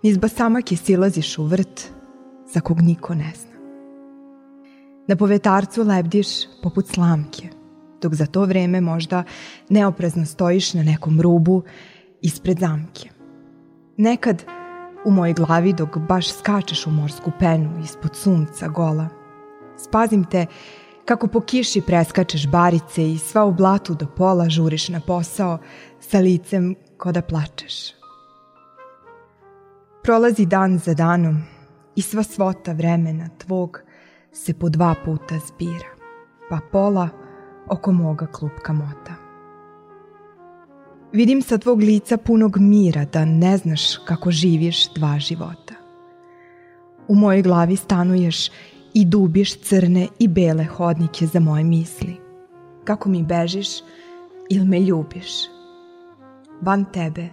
niz 0.03 0.19
basamake 0.19 0.77
silaziš 0.77 1.39
u 1.39 1.45
vrt, 1.45 1.91
za 2.53 2.61
kog 2.61 2.81
niko 2.81 3.15
ne 3.15 3.33
zna. 3.37 3.57
Na 5.09 5.17
povetarcu 5.17 5.83
lebdiš 5.83 6.27
poput 6.63 6.89
slamke, 6.89 7.49
dok 8.03 8.15
za 8.15 8.27
to 8.27 8.45
vreme 8.45 8.81
možda 8.81 9.25
neoprezno 9.69 10.27
stojiš 10.27 10.75
na 10.75 10.83
nekom 10.83 11.21
rubu 11.21 11.63
ispred 12.23 12.59
zamke. 12.59 13.16
Nekad 13.99 14.45
u 15.05 15.11
mojoj 15.11 15.33
glavi 15.33 15.73
dok 15.73 15.99
baš 15.99 16.33
skačeš 16.33 16.87
u 16.87 16.91
morsku 16.91 17.33
penu 17.39 17.81
ispod 17.85 18.17
sunca 18.17 18.69
gola. 18.69 19.09
Spazim 19.77 20.25
te 20.25 20.47
kako 21.05 21.27
po 21.27 21.41
kiši 21.41 21.81
preskačeš 21.81 22.49
barice 22.49 23.13
i 23.13 23.19
sva 23.19 23.45
u 23.45 23.53
blatu 23.53 23.95
do 23.95 24.07
pola 24.17 24.49
žuriš 24.49 24.89
na 24.89 25.01
posao 25.01 25.59
sa 26.01 26.19
licem 26.19 26.75
ko 26.97 27.13
da 27.13 27.23
plačeš. 27.23 27.75
Prolazi 30.03 30.47
dan 30.47 30.79
za 30.79 30.95
danom 30.95 31.43
i 31.97 32.03
sva 32.03 32.23
svota 32.23 32.73
vremena 32.73 33.29
tvog 33.39 33.81
se 34.33 34.55
po 34.55 34.69
dva 34.69 34.95
puta 35.05 35.39
zbira, 35.47 35.89
pa 36.51 36.59
pola 36.73 37.09
oko 37.69 37.93
moga 37.93 38.27
klupka 38.27 38.73
mota. 38.73 39.26
Vidim 41.17 41.43
sa 41.43 41.59
tvog 41.59 41.81
lica 41.81 42.17
punog 42.17 42.57
mira 42.59 43.05
da 43.05 43.25
ne 43.25 43.57
znaš 43.57 43.97
kako 44.05 44.31
živiš 44.31 44.93
dva 44.95 45.19
života. 45.19 45.75
U 47.09 47.15
mojoj 47.15 47.43
glavi 47.43 47.77
stanuješ 47.77 48.51
i 48.95 49.05
dubiš 49.05 49.61
crne 49.61 50.09
i 50.19 50.29
bele 50.29 50.65
hodnike 50.65 51.27
za 51.27 51.41
moje 51.41 51.65
misli. 51.65 52.17
Kako 52.85 53.09
mi 53.09 53.23
bežiš, 53.23 53.69
Ili 54.51 54.65
me 54.65 54.81
ljubiš? 54.81 55.31
Van 56.61 56.85
tebe 56.93 57.29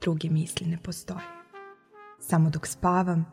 druge 0.00 0.30
misli 0.30 0.66
ne 0.66 0.78
postoje. 0.82 1.26
Samo 2.20 2.50
dok 2.50 2.66
spavam, 2.66 3.26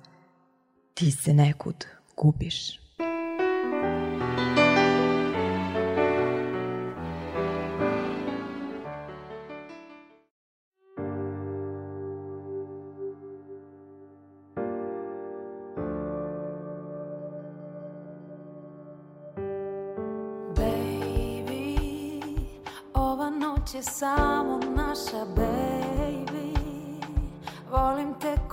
ti 0.93 1.11
se 1.11 1.33
nekud 1.33 1.85
gubiš. 2.17 2.88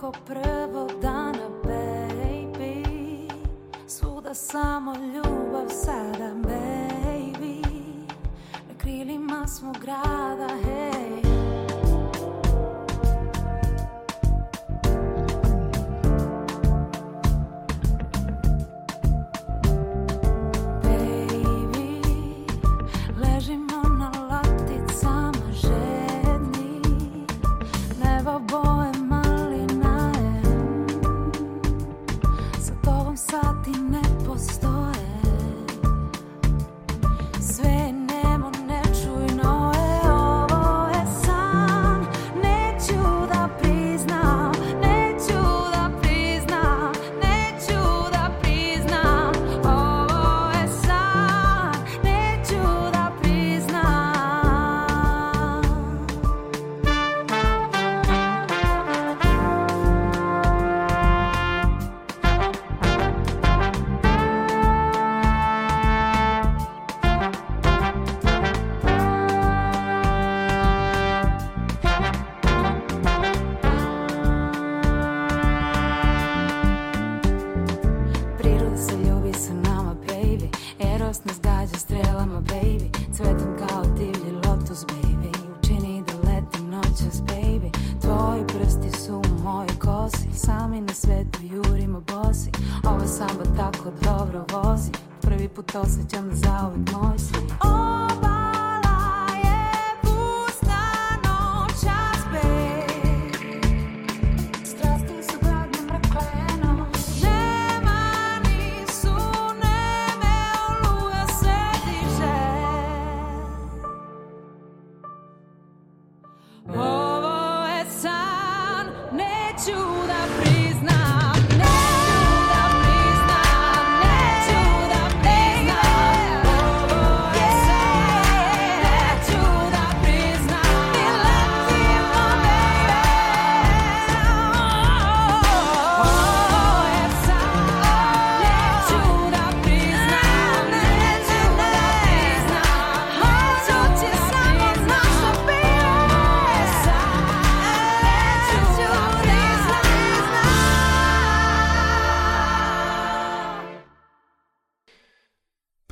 Ko 0.07 0.13
prvog 0.27 1.01
dana 1.03 1.49
baby. 1.65 2.85
Svuda 3.87 4.35
samo 4.35 4.95
ljubav 4.95 5.69
sada 5.69 6.31
baby. 6.35 7.63
Na 8.69 8.79
krilima 8.79 9.47
smo 9.47 9.73
grada 9.73 10.49
hej 10.65 10.96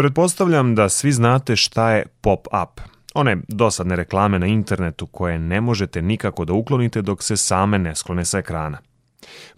Pretpostavljam 0.04 0.74
da 0.74 0.88
svi 0.88 1.12
znate 1.12 1.56
šta 1.56 1.90
je 1.90 2.06
pop-up. 2.20 2.80
One 3.14 3.36
dosadne 3.48 3.96
reklame 3.96 4.38
na 4.38 4.46
internetu 4.46 5.06
koje 5.06 5.38
ne 5.38 5.60
možete 5.60 6.02
nikako 6.02 6.44
da 6.44 6.52
uklonite 6.52 7.02
dok 7.02 7.22
se 7.22 7.36
same 7.36 7.78
ne 7.78 7.94
sklone 7.94 8.24
sa 8.24 8.38
ekrana. 8.38 8.78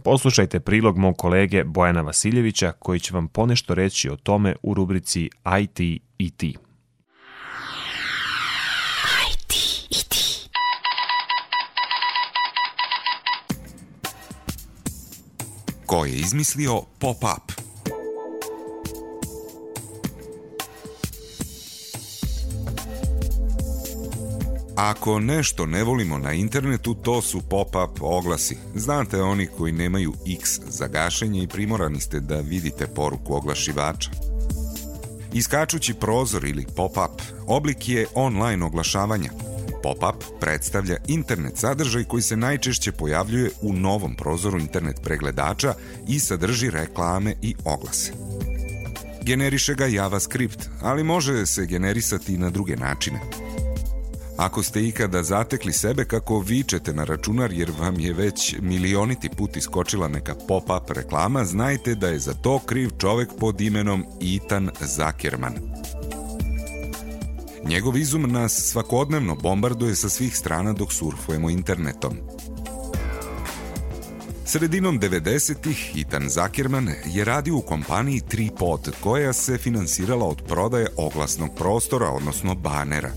Poslušajte 0.05 0.61
prilog 0.61 0.99
mog 0.99 1.17
kolege 1.19 1.65
Bojana 1.65 2.01
Vasiljevića 2.01 2.73
koji 2.73 3.01
će 3.01 3.15
vam 3.15 3.29
ponešto 3.29 3.75
reći 3.75 4.11
o 4.11 4.17
tome 4.17 4.55
u 4.63 4.75
rubrici 4.75 5.31
IT 5.61 5.81
i 6.19 6.31
ti. 6.31 6.57
Ko 15.87 16.05
je 16.05 16.13
izmislio 16.13 16.83
pop-up? 16.99 17.67
Ako 24.77 25.21
nešto 25.21 25.67
ne 25.67 25.85
volimo 25.85 26.19
na 26.19 26.33
internetu, 26.33 26.95
to 26.95 27.23
su 27.23 27.41
pop-up 27.41 28.01
oglasi. 28.01 28.57
Znate 28.75 29.23
oni 29.23 29.47
koji 29.47 29.73
nemaju 29.73 30.13
X 30.41 30.61
za 30.69 30.87
gašenje 30.87 31.43
i 31.43 31.49
primorani 31.49 32.01
ste 32.01 32.21
da 32.21 32.41
vidite 32.41 32.87
poruku 32.87 33.35
oglašivača. 33.35 34.11
Iskačući 35.33 35.95
prozor 35.95 36.45
ili 36.45 36.67
pop-up 36.77 37.23
oblik 37.47 37.89
je 37.89 38.07
online 38.15 38.65
oglašavanja. 38.65 39.31
Pop-up 39.83 40.25
predstavlja 40.41 40.97
internet 41.09 41.57
sadržaj 41.57 42.05
koji 42.05 42.23
se 42.23 42.37
najčešće 42.37 42.93
pojavljuje 42.93 43.51
u 43.61 43.73
novom 43.73 44.15
prozoru 44.15 44.59
internet 44.59 45.01
pregledača 45.03 45.75
i 46.09 46.21
sadrži 46.21 46.71
reklame 46.71 47.35
i 47.43 47.55
oglase. 47.65 48.13
Generiše 49.23 49.75
ga 49.75 49.87
JavaScript, 49.87 50.69
ali 50.83 51.05
može 51.05 51.47
se 51.47 51.67
generisati 51.67 52.35
i 52.35 52.39
na 52.39 52.51
druge 52.51 52.77
načine. 52.77 53.21
Ako 54.37 54.63
ste 54.63 54.83
ikada 54.89 55.23
zatekli 55.23 55.73
sebe 55.73 56.05
kako 56.05 56.39
vičete 56.39 56.93
na 56.93 57.05
računar 57.05 57.53
jer 57.53 57.73
vam 57.79 58.01
je 58.01 58.13
već 58.13 58.57
milioniti 58.61 59.29
put 59.29 59.57
iskočila 59.57 60.09
neka 60.09 60.35
pop-up 60.49 60.91
reklama, 60.91 61.45
znajte 61.45 61.95
da 61.95 62.09
je 62.09 62.19
za 62.19 62.35
to 62.35 62.59
kriv 62.59 62.91
čovek 62.99 63.29
pod 63.41 63.61
imenom 63.61 64.05
Ethan 64.37 64.71
Zuckerman. 64.81 65.55
Njegov 67.65 67.97
izum 67.97 68.23
nas 68.23 68.71
svakodnevno 68.71 69.35
bombarduje 69.35 69.95
sa 69.95 70.09
svih 70.09 70.37
strana 70.37 70.73
dok 70.73 70.93
surfujemo 70.93 71.51
internetom. 71.51 72.17
Sredinom 74.45 75.01
90-ih 75.01 75.93
Ethan 75.97 76.29
Zuckerman 76.29 76.89
je 77.07 77.25
radio 77.25 77.57
u 77.57 77.61
kompaniji 77.61 78.21
Tripod 78.21 78.93
koja 79.01 79.33
se 79.33 79.59
finansirala 79.59 80.27
od 80.27 80.43
prodaje 80.49 80.87
oglasnog 80.97 81.51
prostora, 81.57 82.11
odnosno 82.11 82.55
banera. 82.55 83.11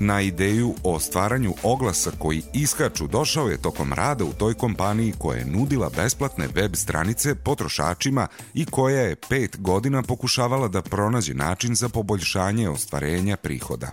Na 0.00 0.20
ideju 0.20 0.74
o 0.82 1.00
stvaranju 1.00 1.54
oglasa 1.62 2.10
koji 2.18 2.42
iskaču 2.52 3.06
došao 3.06 3.48
je 3.48 3.62
tokom 3.62 3.92
rada 3.92 4.24
u 4.24 4.32
toj 4.32 4.54
kompaniji 4.54 5.14
koja 5.18 5.38
je 5.38 5.46
nudila 5.46 5.90
besplatne 5.96 6.48
web 6.54 6.74
stranice 6.74 7.34
potrošačima 7.34 8.26
i 8.54 8.64
koja 8.64 9.00
je 9.00 9.16
pet 9.28 9.56
godina 9.60 10.02
pokušavala 10.02 10.68
da 10.68 10.82
pronađe 10.82 11.34
način 11.34 11.74
za 11.74 11.88
poboljšanje 11.88 12.68
ostvarenja 12.68 13.36
prihoda. 13.36 13.90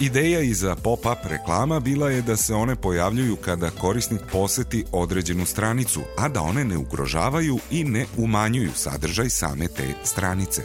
Ideja 0.00 0.40
iza 0.40 0.76
pop-up 0.76 1.24
reklama 1.24 1.80
bila 1.80 2.10
je 2.10 2.22
da 2.22 2.36
se 2.36 2.54
one 2.54 2.76
pojavljuju 2.76 3.36
kada 3.36 3.70
korisnik 3.70 4.20
poseti 4.32 4.84
određenu 4.92 5.46
stranicu, 5.46 6.00
a 6.18 6.28
da 6.28 6.40
one 6.40 6.64
ne 6.64 6.76
ugrožavaju 6.76 7.58
i 7.70 7.84
ne 7.84 8.06
umanjuju 8.16 8.70
sadržaj 8.74 9.30
same 9.30 9.68
te 9.68 9.94
stranice. 10.04 10.62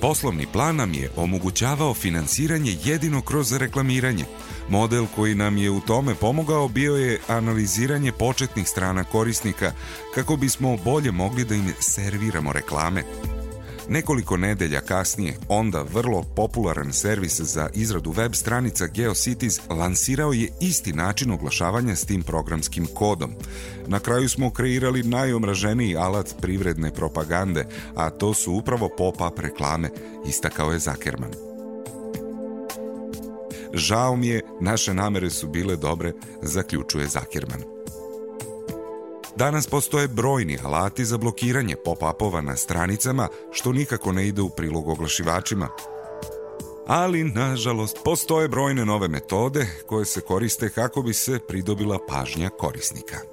Poslovni 0.00 0.46
plan 0.52 0.76
nam 0.76 0.94
je 0.94 1.10
omogućavao 1.16 1.94
finansiranje 1.94 2.76
jedino 2.84 3.22
kroz 3.22 3.52
reklamiranje. 3.52 4.24
Model 4.68 5.06
koji 5.16 5.34
nam 5.34 5.56
je 5.56 5.70
u 5.70 5.80
tome 5.80 6.14
pomogao 6.14 6.68
bio 6.68 6.96
je 6.96 7.20
analiziranje 7.28 8.12
početnih 8.12 8.68
strana 8.68 9.04
korisnika 9.04 9.72
kako 10.14 10.36
bismo 10.36 10.76
bolje 10.76 11.12
mogli 11.12 11.44
da 11.44 11.54
im 11.54 11.72
serviramo 11.80 12.52
reklame. 12.52 13.02
Nekoliko 13.90 14.36
nedelja 14.36 14.80
kasnije, 14.80 15.36
onda 15.48 15.82
vrlo 15.82 16.22
popularan 16.36 16.92
servis 16.92 17.40
za 17.40 17.68
izradu 17.74 18.10
web 18.10 18.34
stranica 18.34 18.86
GeoCities 18.86 19.60
lansirao 19.68 20.32
je 20.32 20.48
isti 20.60 20.92
način 20.92 21.30
oglašavanja 21.30 21.96
s 21.96 22.04
tim 22.04 22.22
programskim 22.22 22.86
kodom. 22.94 23.30
Na 23.86 23.98
kraju 23.98 24.28
smo 24.28 24.50
kreirali 24.50 25.02
najomraženiji 25.02 25.96
alat 25.96 26.34
privredne 26.40 26.94
propagande, 26.94 27.66
a 27.96 28.10
to 28.10 28.34
su 28.34 28.52
upravo 28.52 28.88
pop-up 28.98 29.38
reklame, 29.38 29.90
istakao 30.26 30.72
je 30.72 30.78
Zakerman. 30.78 31.30
Žao 33.74 34.16
mi 34.16 34.28
je, 34.28 34.42
naše 34.60 34.94
namere 34.94 35.30
su 35.30 35.48
bile 35.48 35.76
dobre, 35.76 36.12
zaključuje 36.42 37.08
Zakerman. 37.08 37.79
Danas 39.40 39.66
postoje 39.66 40.08
brojni 40.08 40.58
alati 40.64 41.04
za 41.04 41.18
blokiranje 41.18 41.76
pop-upova 41.84 42.40
na 42.40 42.56
stranicama, 42.56 43.28
što 43.52 43.72
nikako 43.72 44.12
ne 44.12 44.28
ide 44.28 44.42
u 44.42 44.50
prilog 44.50 44.88
oglašivačima. 44.88 45.68
Ali, 46.86 47.24
nažalost, 47.24 47.98
postoje 48.04 48.48
brojne 48.48 48.84
nove 48.84 49.08
metode 49.08 49.66
koje 49.86 50.04
se 50.04 50.20
koriste 50.20 50.68
kako 50.68 51.02
bi 51.02 51.14
se 51.14 51.38
pridobila 51.48 51.98
pažnja 52.08 52.48
korisnika. 52.48 53.29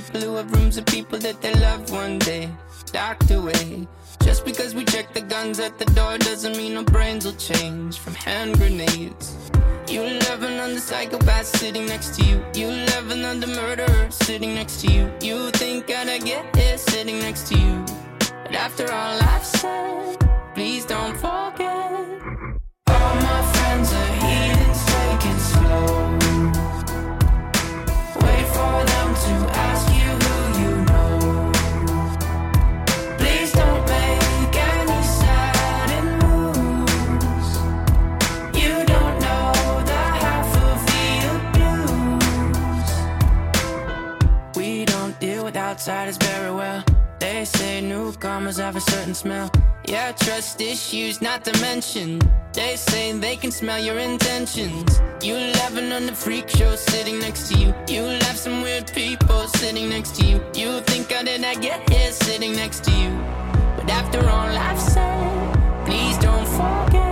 People 0.00 0.20
who 0.20 0.36
have 0.36 0.52
rooms 0.52 0.76
of 0.76 0.86
people 0.86 1.18
that 1.18 1.42
they 1.42 1.52
love 1.54 1.90
one 1.90 2.20
day 2.20 2.48
docked 2.92 3.32
away. 3.32 3.84
Just 4.22 4.44
because 4.44 4.72
we 4.72 4.84
check 4.84 5.12
the 5.12 5.20
guns 5.20 5.58
at 5.58 5.76
the 5.76 5.86
door 5.86 6.16
doesn't 6.18 6.56
mean 6.56 6.76
our 6.76 6.84
brains 6.84 7.24
will 7.24 7.40
change 7.50 7.98
from 7.98 8.14
hand 8.14 8.56
grenades. 8.58 9.36
You 9.88 10.02
love 10.02 10.44
another 10.44 10.78
psychopath 10.78 11.46
sitting 11.46 11.86
next 11.86 12.14
to 12.16 12.24
you. 12.24 12.44
You 12.54 12.68
love 12.92 13.10
another 13.10 13.48
murderer 13.48 14.08
sitting 14.10 14.54
next 14.54 14.82
to 14.82 14.92
you. 14.92 15.12
You 15.20 15.50
think 15.50 15.90
I'd 15.90 16.24
get 16.24 16.44
here 16.54 16.78
sitting 16.78 17.18
next 17.18 17.48
to 17.48 17.58
you. 17.58 17.84
But 18.44 18.54
after 18.54 18.84
all 18.92 19.18
I've 19.20 19.44
said, 19.44 20.16
please 20.54 20.84
don't 20.84 21.16
forget. 21.16 21.90
All 22.86 23.14
my 23.30 23.40
friends 23.52 23.92
are 23.92 24.12
heathens, 24.22 24.80
take 24.92 25.26
it 25.32 25.40
slow. 25.40 26.17
Outsiders 45.78 46.16
very 46.16 46.50
well. 46.50 46.84
They 47.20 47.44
say 47.44 47.80
newcomers 47.80 48.56
have 48.56 48.74
a 48.74 48.80
certain 48.80 49.14
smell. 49.14 49.47
Yeah, 49.88 50.12
trust 50.12 50.60
issues, 50.60 51.22
not 51.22 51.46
to 51.46 51.60
mention. 51.62 52.20
They 52.52 52.76
say 52.76 53.10
they 53.12 53.36
can 53.36 53.50
smell 53.50 53.82
your 53.82 53.98
intentions. 53.98 55.00
You 55.22 55.32
laughing 55.32 55.90
on 55.92 56.04
the 56.04 56.14
freak 56.14 56.50
show 56.50 56.76
sitting 56.76 57.18
next 57.20 57.48
to 57.48 57.58
you. 57.58 57.74
You 57.88 58.02
laugh 58.02 58.36
some 58.36 58.60
weird 58.60 58.92
people 58.92 59.48
sitting 59.48 59.88
next 59.88 60.16
to 60.16 60.26
you. 60.26 60.44
You 60.54 60.80
think 60.80 61.10
how 61.10 61.22
did 61.22 61.42
I 61.42 61.54
get 61.54 61.88
here 61.88 62.12
sitting 62.12 62.52
next 62.52 62.84
to 62.84 62.90
you? 62.90 63.16
But 63.76 63.88
after 63.88 64.20
all 64.28 64.52
I've 64.68 64.78
said, 64.78 65.86
please 65.86 66.18
don't 66.18 66.46
forget. 66.48 67.07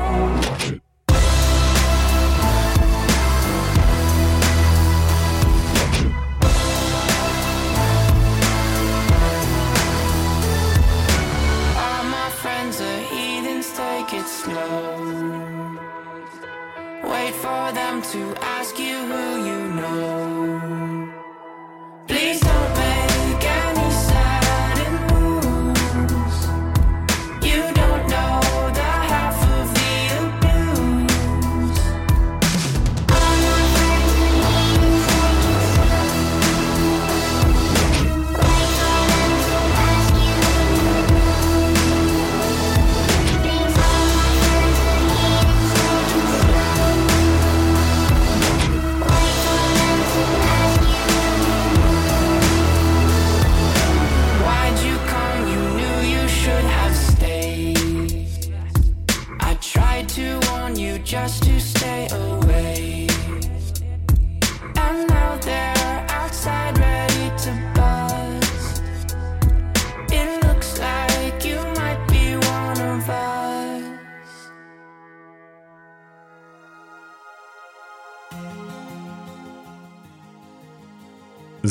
For 18.03 18.19
them 18.19 18.35
to 18.35 18.45
ask 18.45 18.79
you 18.79 18.85
who 18.85 18.85
you 18.85 18.86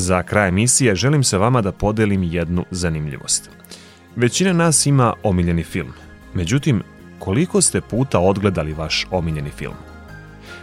Za 0.06 0.24
kraj 0.24 0.48
emisije 0.48 0.96
želim 0.96 1.24
sa 1.24 1.38
vama 1.38 1.62
da 1.62 1.72
podelim 1.72 2.24
jednu 2.24 2.66
zanimljivost. 2.72 3.50
Većina 4.16 4.54
nas 4.54 4.86
ima 4.86 5.14
omiljeni 5.24 5.64
film. 5.64 5.94
Međutim, 6.34 6.84
koliko 7.20 7.62
ste 7.62 7.82
puta 7.82 8.20
odgledali 8.20 8.74
vaš 8.74 9.08
omiljeni 9.12 9.50
film? 9.50 9.76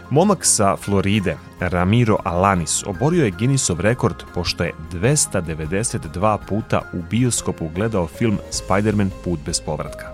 Momak 0.09 0.45
sa 0.45 0.75
Floride, 0.75 1.35
Ramiro 1.59 2.17
Alanis, 2.23 2.83
oborio 2.85 3.25
je 3.25 3.31
Guinnessov 3.31 3.79
rekord 3.79 4.15
pošto 4.33 4.63
je 4.63 4.73
292 4.91 6.37
puta 6.47 6.81
u 6.93 7.01
bioskopu 7.09 7.69
gledao 7.75 8.07
film 8.07 8.37
Spider-Man 8.51 9.09
Put 9.23 9.39
bez 9.45 9.61
povratka. 9.61 10.12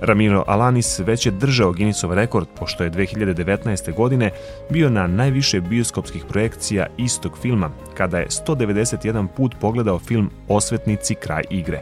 Ramiro 0.00 0.44
Alanis 0.46 0.98
već 0.98 1.26
je 1.26 1.32
držao 1.32 1.72
Guinnessov 1.72 2.14
rekord 2.14 2.46
pošto 2.58 2.84
je 2.84 2.90
2019. 2.90 3.94
godine 3.94 4.30
bio 4.70 4.90
na 4.90 5.06
najviše 5.06 5.60
bioskopskih 5.60 6.24
projekcija 6.28 6.86
istog 6.96 7.38
filma 7.38 7.70
kada 7.94 8.18
je 8.18 8.28
191 8.28 9.26
put 9.36 9.54
pogledao 9.60 9.98
film 9.98 10.30
Osvetnici 10.48 11.14
kraj 11.14 11.42
igre. 11.50 11.80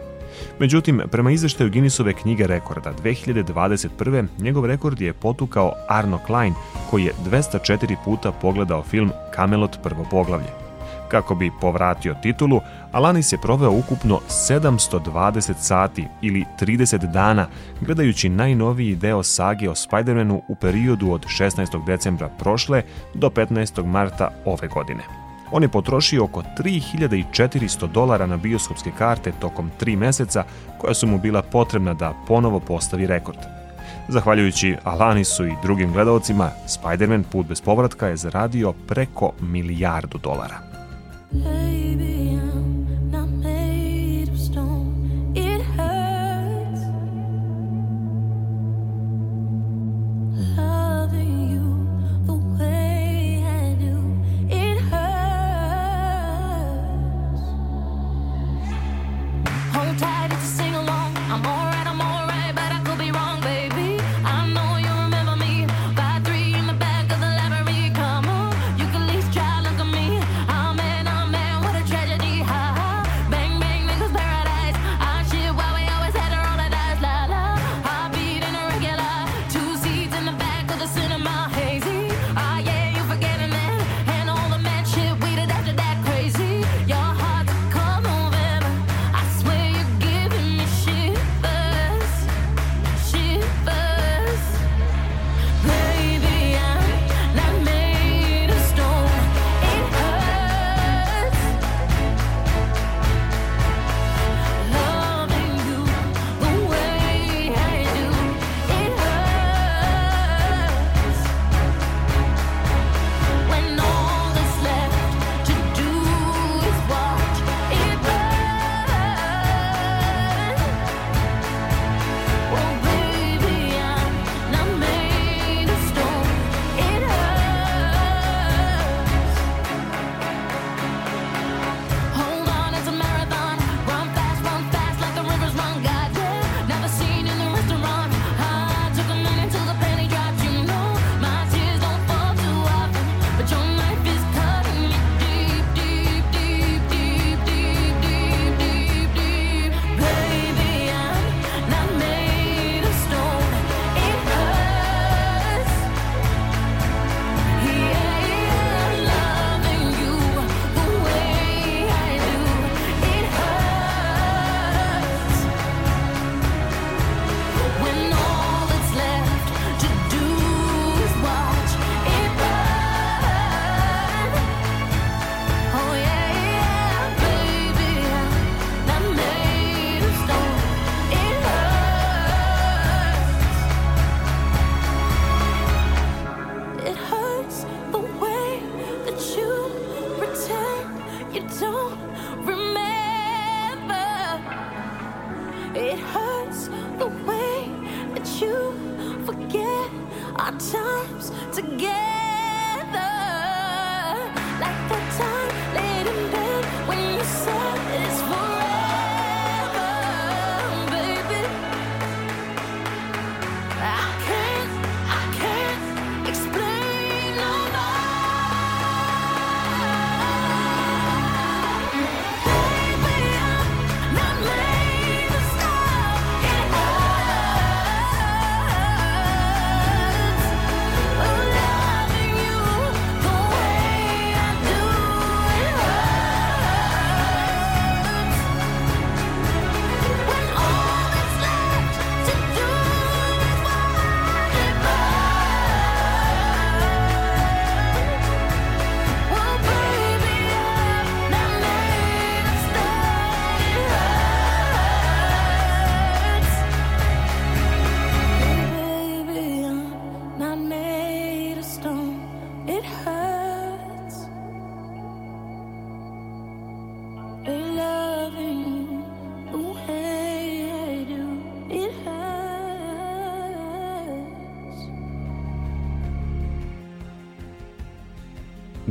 Međutim, 0.59 1.01
prema 1.11 1.31
izveštaju 1.31 1.71
Guinnessove 1.71 2.12
knjige 2.12 2.47
rekorda 2.47 2.93
2021. 3.03 4.27
njegov 4.39 4.67
rekord 4.67 5.01
je 5.01 5.12
potukao 5.12 5.73
Arno 5.89 6.19
Klein 6.27 6.55
koji 6.91 7.05
je 7.05 7.12
204 7.31 7.97
puta 8.05 8.33
pogledao 8.33 8.83
film 8.83 9.11
Camelot 9.37 9.79
prvo 9.83 10.07
poglavlje. 10.11 10.64
Kako 11.15 11.35
bi 11.35 11.51
povratio 11.61 12.15
titulu, 12.23 12.61
Alanis 12.93 13.33
je 13.33 13.39
proveo 13.39 13.71
ukupno 13.71 14.21
720 14.29 15.55
sati 15.59 16.07
ili 16.23 16.45
30 16.61 17.12
dana 17.12 17.47
gledajući 17.81 18.29
najnoviji 18.29 18.97
deo 18.97 19.23
sage 19.23 19.71
o 19.71 19.75
Spider-Manu 19.75 20.41
u 20.49 20.55
periodu 20.55 21.11
od 21.11 21.27
16. 21.27 21.85
decembra 21.87 22.29
prošle 22.29 22.83
do 23.15 23.29
15. 23.29 23.87
marta 23.87 24.31
ove 24.45 24.69
godine. 24.69 25.03
On 25.53 25.62
je 25.62 25.69
potrošio 25.69 26.25
oko 26.25 26.43
3400 26.59 27.87
dolara 27.93 28.27
na 28.27 28.37
bioskopske 28.37 28.91
karte 28.99 29.33
tokom 29.41 29.71
3 29.81 29.97
meseca 29.97 30.45
koja 30.79 30.95
su 30.95 31.07
mu 31.07 31.19
bila 31.19 31.43
potrebna 31.43 31.95
da 31.95 32.15
ponovo 32.27 32.61
postavi 32.61 33.07
rekord. 33.07 33.39
Zahvaljujući 34.09 34.77
Alanisu 34.85 35.47
i 35.47 35.57
drugim 35.62 35.93
gledalcima, 35.93 36.51
Spider-Man 36.67 37.23
Put 37.33 37.47
bez 37.47 37.61
povratka 37.61 38.07
je 38.07 38.17
zaradio 38.17 38.73
preko 38.73 39.33
milijardu 39.41 40.19
dolara. 40.19 40.74
Baby. 41.35 42.24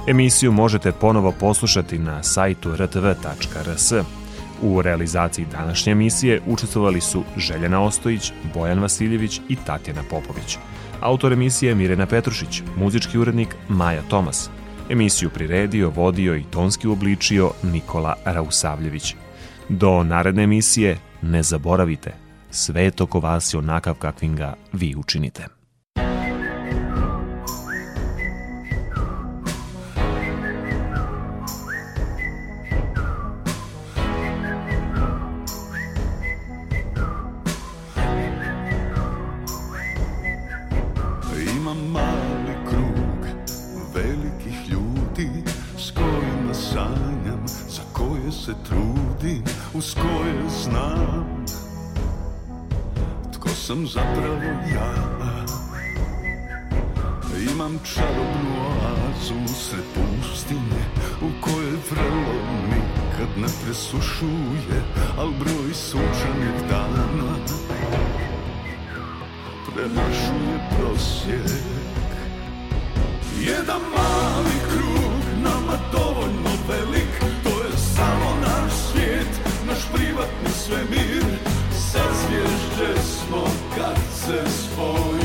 Emisiju 0.08 0.52
možete 0.52 0.92
ponovo 0.92 1.34
poslušati 1.40 2.00
na 2.00 2.24
sajtu 2.24 2.76
rtv.rs. 2.76 3.94
U 4.62 4.82
realizaciji 4.82 5.46
današnje 5.52 5.92
emisije 5.92 6.42
učestvovali 6.48 7.02
su 7.02 7.24
Željana 7.38 7.84
Ostojić, 7.84 8.32
Bojan 8.54 8.80
Vasiljević 8.80 9.42
i 9.50 9.56
Tatjana 9.56 10.02
Popović. 10.10 10.58
Autor 11.02 11.34
emisije 11.34 11.70
je 11.70 11.76
Mirena 11.76 12.06
Petrušić, 12.06 12.62
muzički 12.78 13.18
urednik 13.18 13.56
Maja 13.70 14.02
Tomas, 14.10 14.50
Emisiju 14.94 15.30
priredio, 15.30 15.90
vodio 15.90 16.36
i 16.36 16.44
tonski 16.44 16.88
obličio 16.88 17.52
Nikola 17.64 18.16
Rausavljević. 18.26 19.16
Do 19.70 20.04
naredne 20.04 20.44
emisije 20.44 20.98
ne 21.22 21.44
zaboravite, 21.44 22.14
svet 22.52 23.02
oko 23.02 23.20
vas 23.20 23.54
je 23.54 23.58
onakav 23.58 23.96
kakvim 23.96 24.36
ga 24.36 24.54
vi 24.74 24.96
učinite. 24.96 25.63
Se 48.46 48.54
trudim, 48.70 49.44
uz 49.74 49.96
koje 49.96 50.50
znam 50.64 51.46
tko 53.34 53.50
sam 53.50 53.88
zapravo 53.88 54.42
ja. 54.74 54.94
Imam 57.54 57.80
čarobnu 57.94 58.52
oazu 58.70 59.54
sred 59.54 59.84
pustinje 59.96 60.84
u 61.22 61.42
kojoj 61.42 61.78
vrelo 61.92 62.34
nikad 62.68 63.28
ne 63.38 63.48
presušuje, 63.66 64.82
al 65.18 65.28
broj 65.40 65.74
sunčanih 65.74 66.70
dana 66.70 67.34
premašuje 69.76 70.70
prosjek 70.80 71.64
Jedan 73.40 73.82
mali 73.96 74.56
krug, 74.70 75.44
nama 75.44 75.78
dovoljno 75.92 76.50
velik 76.68 77.03
privatni 79.94 80.50
svemir. 80.66 81.24
Sazvježđe 81.72 83.02
smo 83.02 83.44
kad 83.76 83.98
se 84.14 84.44
spojimo 84.52 85.23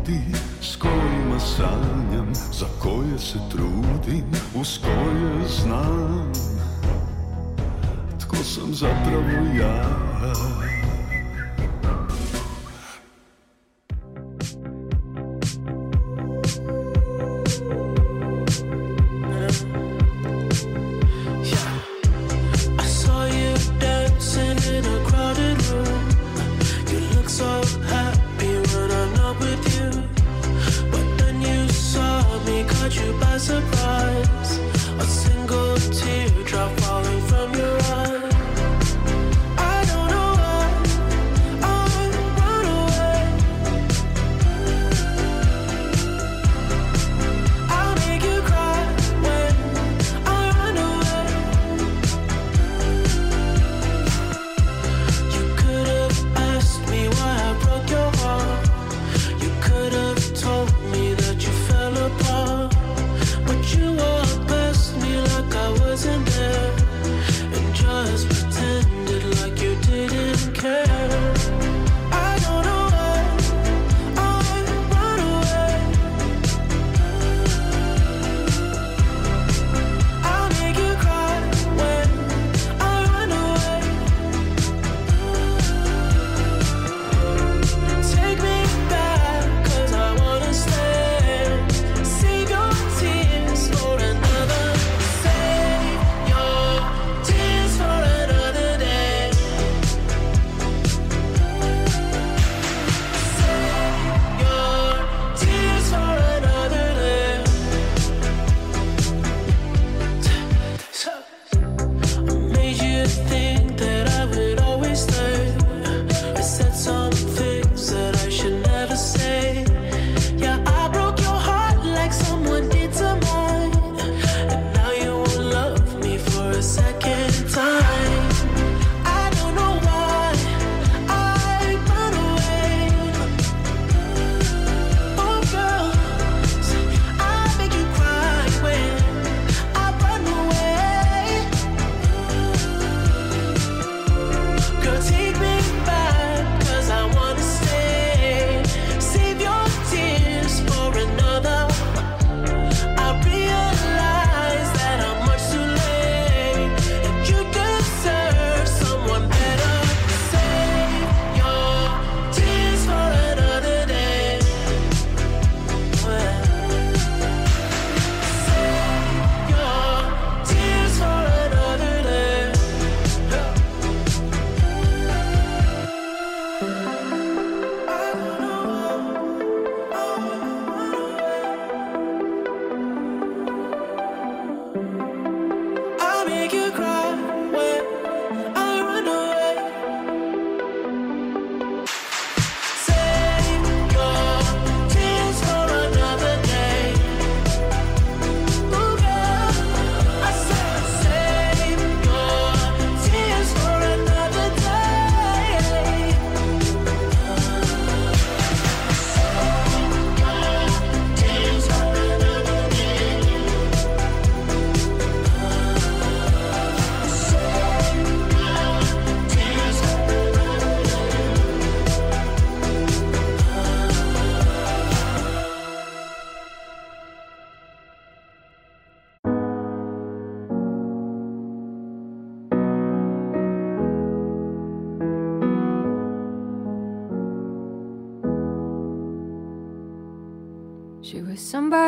ljudi 0.00 0.20
s 0.60 0.76
kojima 0.76 1.40
sanjam, 1.40 2.32
za 2.52 2.66
koje 2.82 3.18
se 3.18 3.38
trudim, 3.50 4.24
uz 4.54 4.78
koje 4.78 5.48
znam 5.48 6.32
tko 8.20 8.36
sam 8.36 8.74
zapravo 8.74 9.56
ja. 9.60 10.79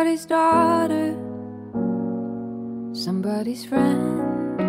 Somebody's 0.03 0.27
daughter, 0.27 1.15
somebody's 2.93 3.65
friend, 3.65 4.61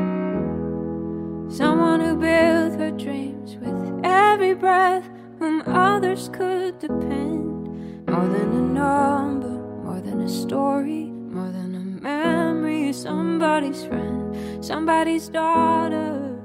someone 1.52 2.00
who 2.02 2.16
built 2.16 2.80
her 2.80 2.92
dreams 2.92 3.56
with 3.56 4.00
every 4.04 4.54
breath, 4.54 5.10
whom 5.40 5.64
others 5.66 6.30
could 6.34 6.78
depend. 6.78 7.68
More 8.08 8.28
than 8.28 8.52
a 8.52 8.62
number, 8.62 9.58
more 9.84 10.02
than 10.02 10.22
a 10.22 10.30
story, 10.30 11.06
more 11.06 11.50
than 11.50 11.74
a 11.74 12.04
memory, 12.04 12.94
somebody's 12.94 13.84
friend, 13.86 14.64
somebody's 14.64 15.30
daughter, 15.30 16.38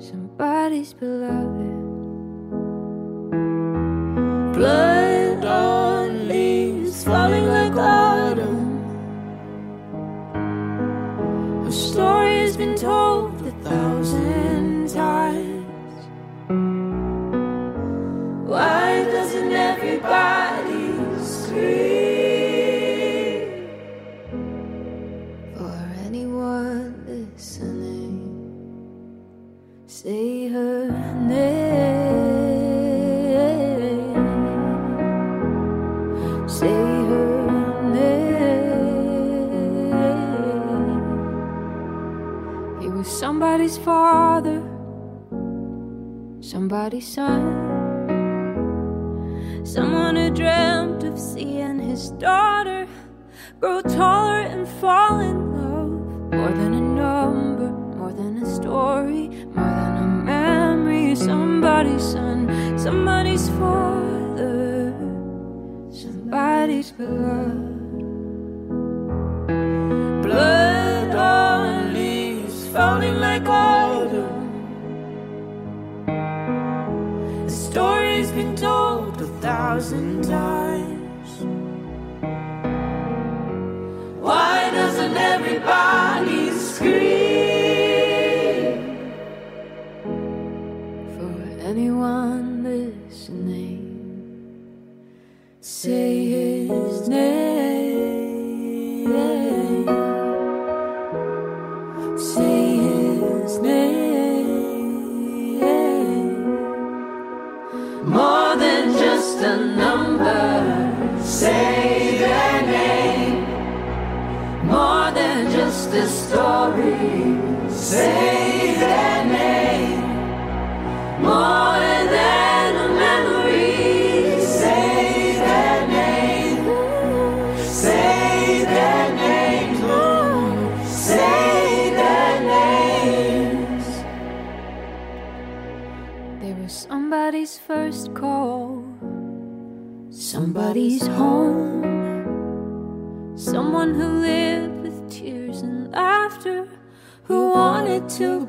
somebody's 0.00 0.94
beloved. 0.94 1.76
Blood 4.52 4.97
story's 11.98 12.56
been 12.56 12.76
told 12.76 13.44
a 13.44 13.50
thousand 13.68 14.07
somebody's 43.78 43.84
father, 43.84 44.62
somebody's 46.40 47.06
son. 47.06 47.66
Someone 49.64 50.16
who 50.16 50.30
dreamt 50.30 51.04
of 51.04 51.18
seeing 51.18 51.78
his 51.78 52.10
daughter 52.12 52.86
grow 53.60 53.82
taller 53.82 54.40
and 54.40 54.66
fall 54.80 55.20
in 55.20 55.52
love. 55.52 55.90
More 56.32 56.50
than 56.50 56.74
a 56.74 56.80
number, 56.80 57.70
more 57.96 58.12
than 58.12 58.42
a 58.42 58.46
story, 58.46 59.28
more 59.28 59.64
than 59.64 59.96
a 59.96 60.06
memory. 60.06 61.14
Somebody's 61.14 62.02
son, 62.02 62.78
somebody's 62.78 63.48
father, 63.50 64.94
somebody's 65.90 66.92
beloved. 66.92 67.67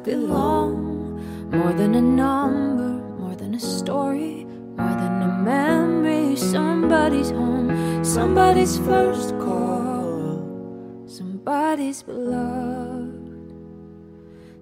Belong. 0.04 1.20
More 1.52 1.74
than 1.74 1.96
a 1.96 2.02
number, 2.02 3.02
more 3.20 3.36
than 3.36 3.56
a 3.56 3.60
story, 3.60 4.46
more 4.78 4.96
than 5.02 5.22
a 5.22 5.28
memory. 5.44 6.36
Somebody's 6.36 7.32
home, 7.32 8.04
somebody's 8.04 8.78
first 8.78 9.30
call, 9.40 11.04
somebody's 11.08 12.04
beloved, 12.04 13.54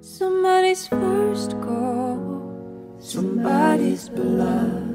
somebody's 0.02 0.88
first 0.88 1.52
call, 1.62 2.96
somebody's 3.00 4.10
beloved. 4.10 4.87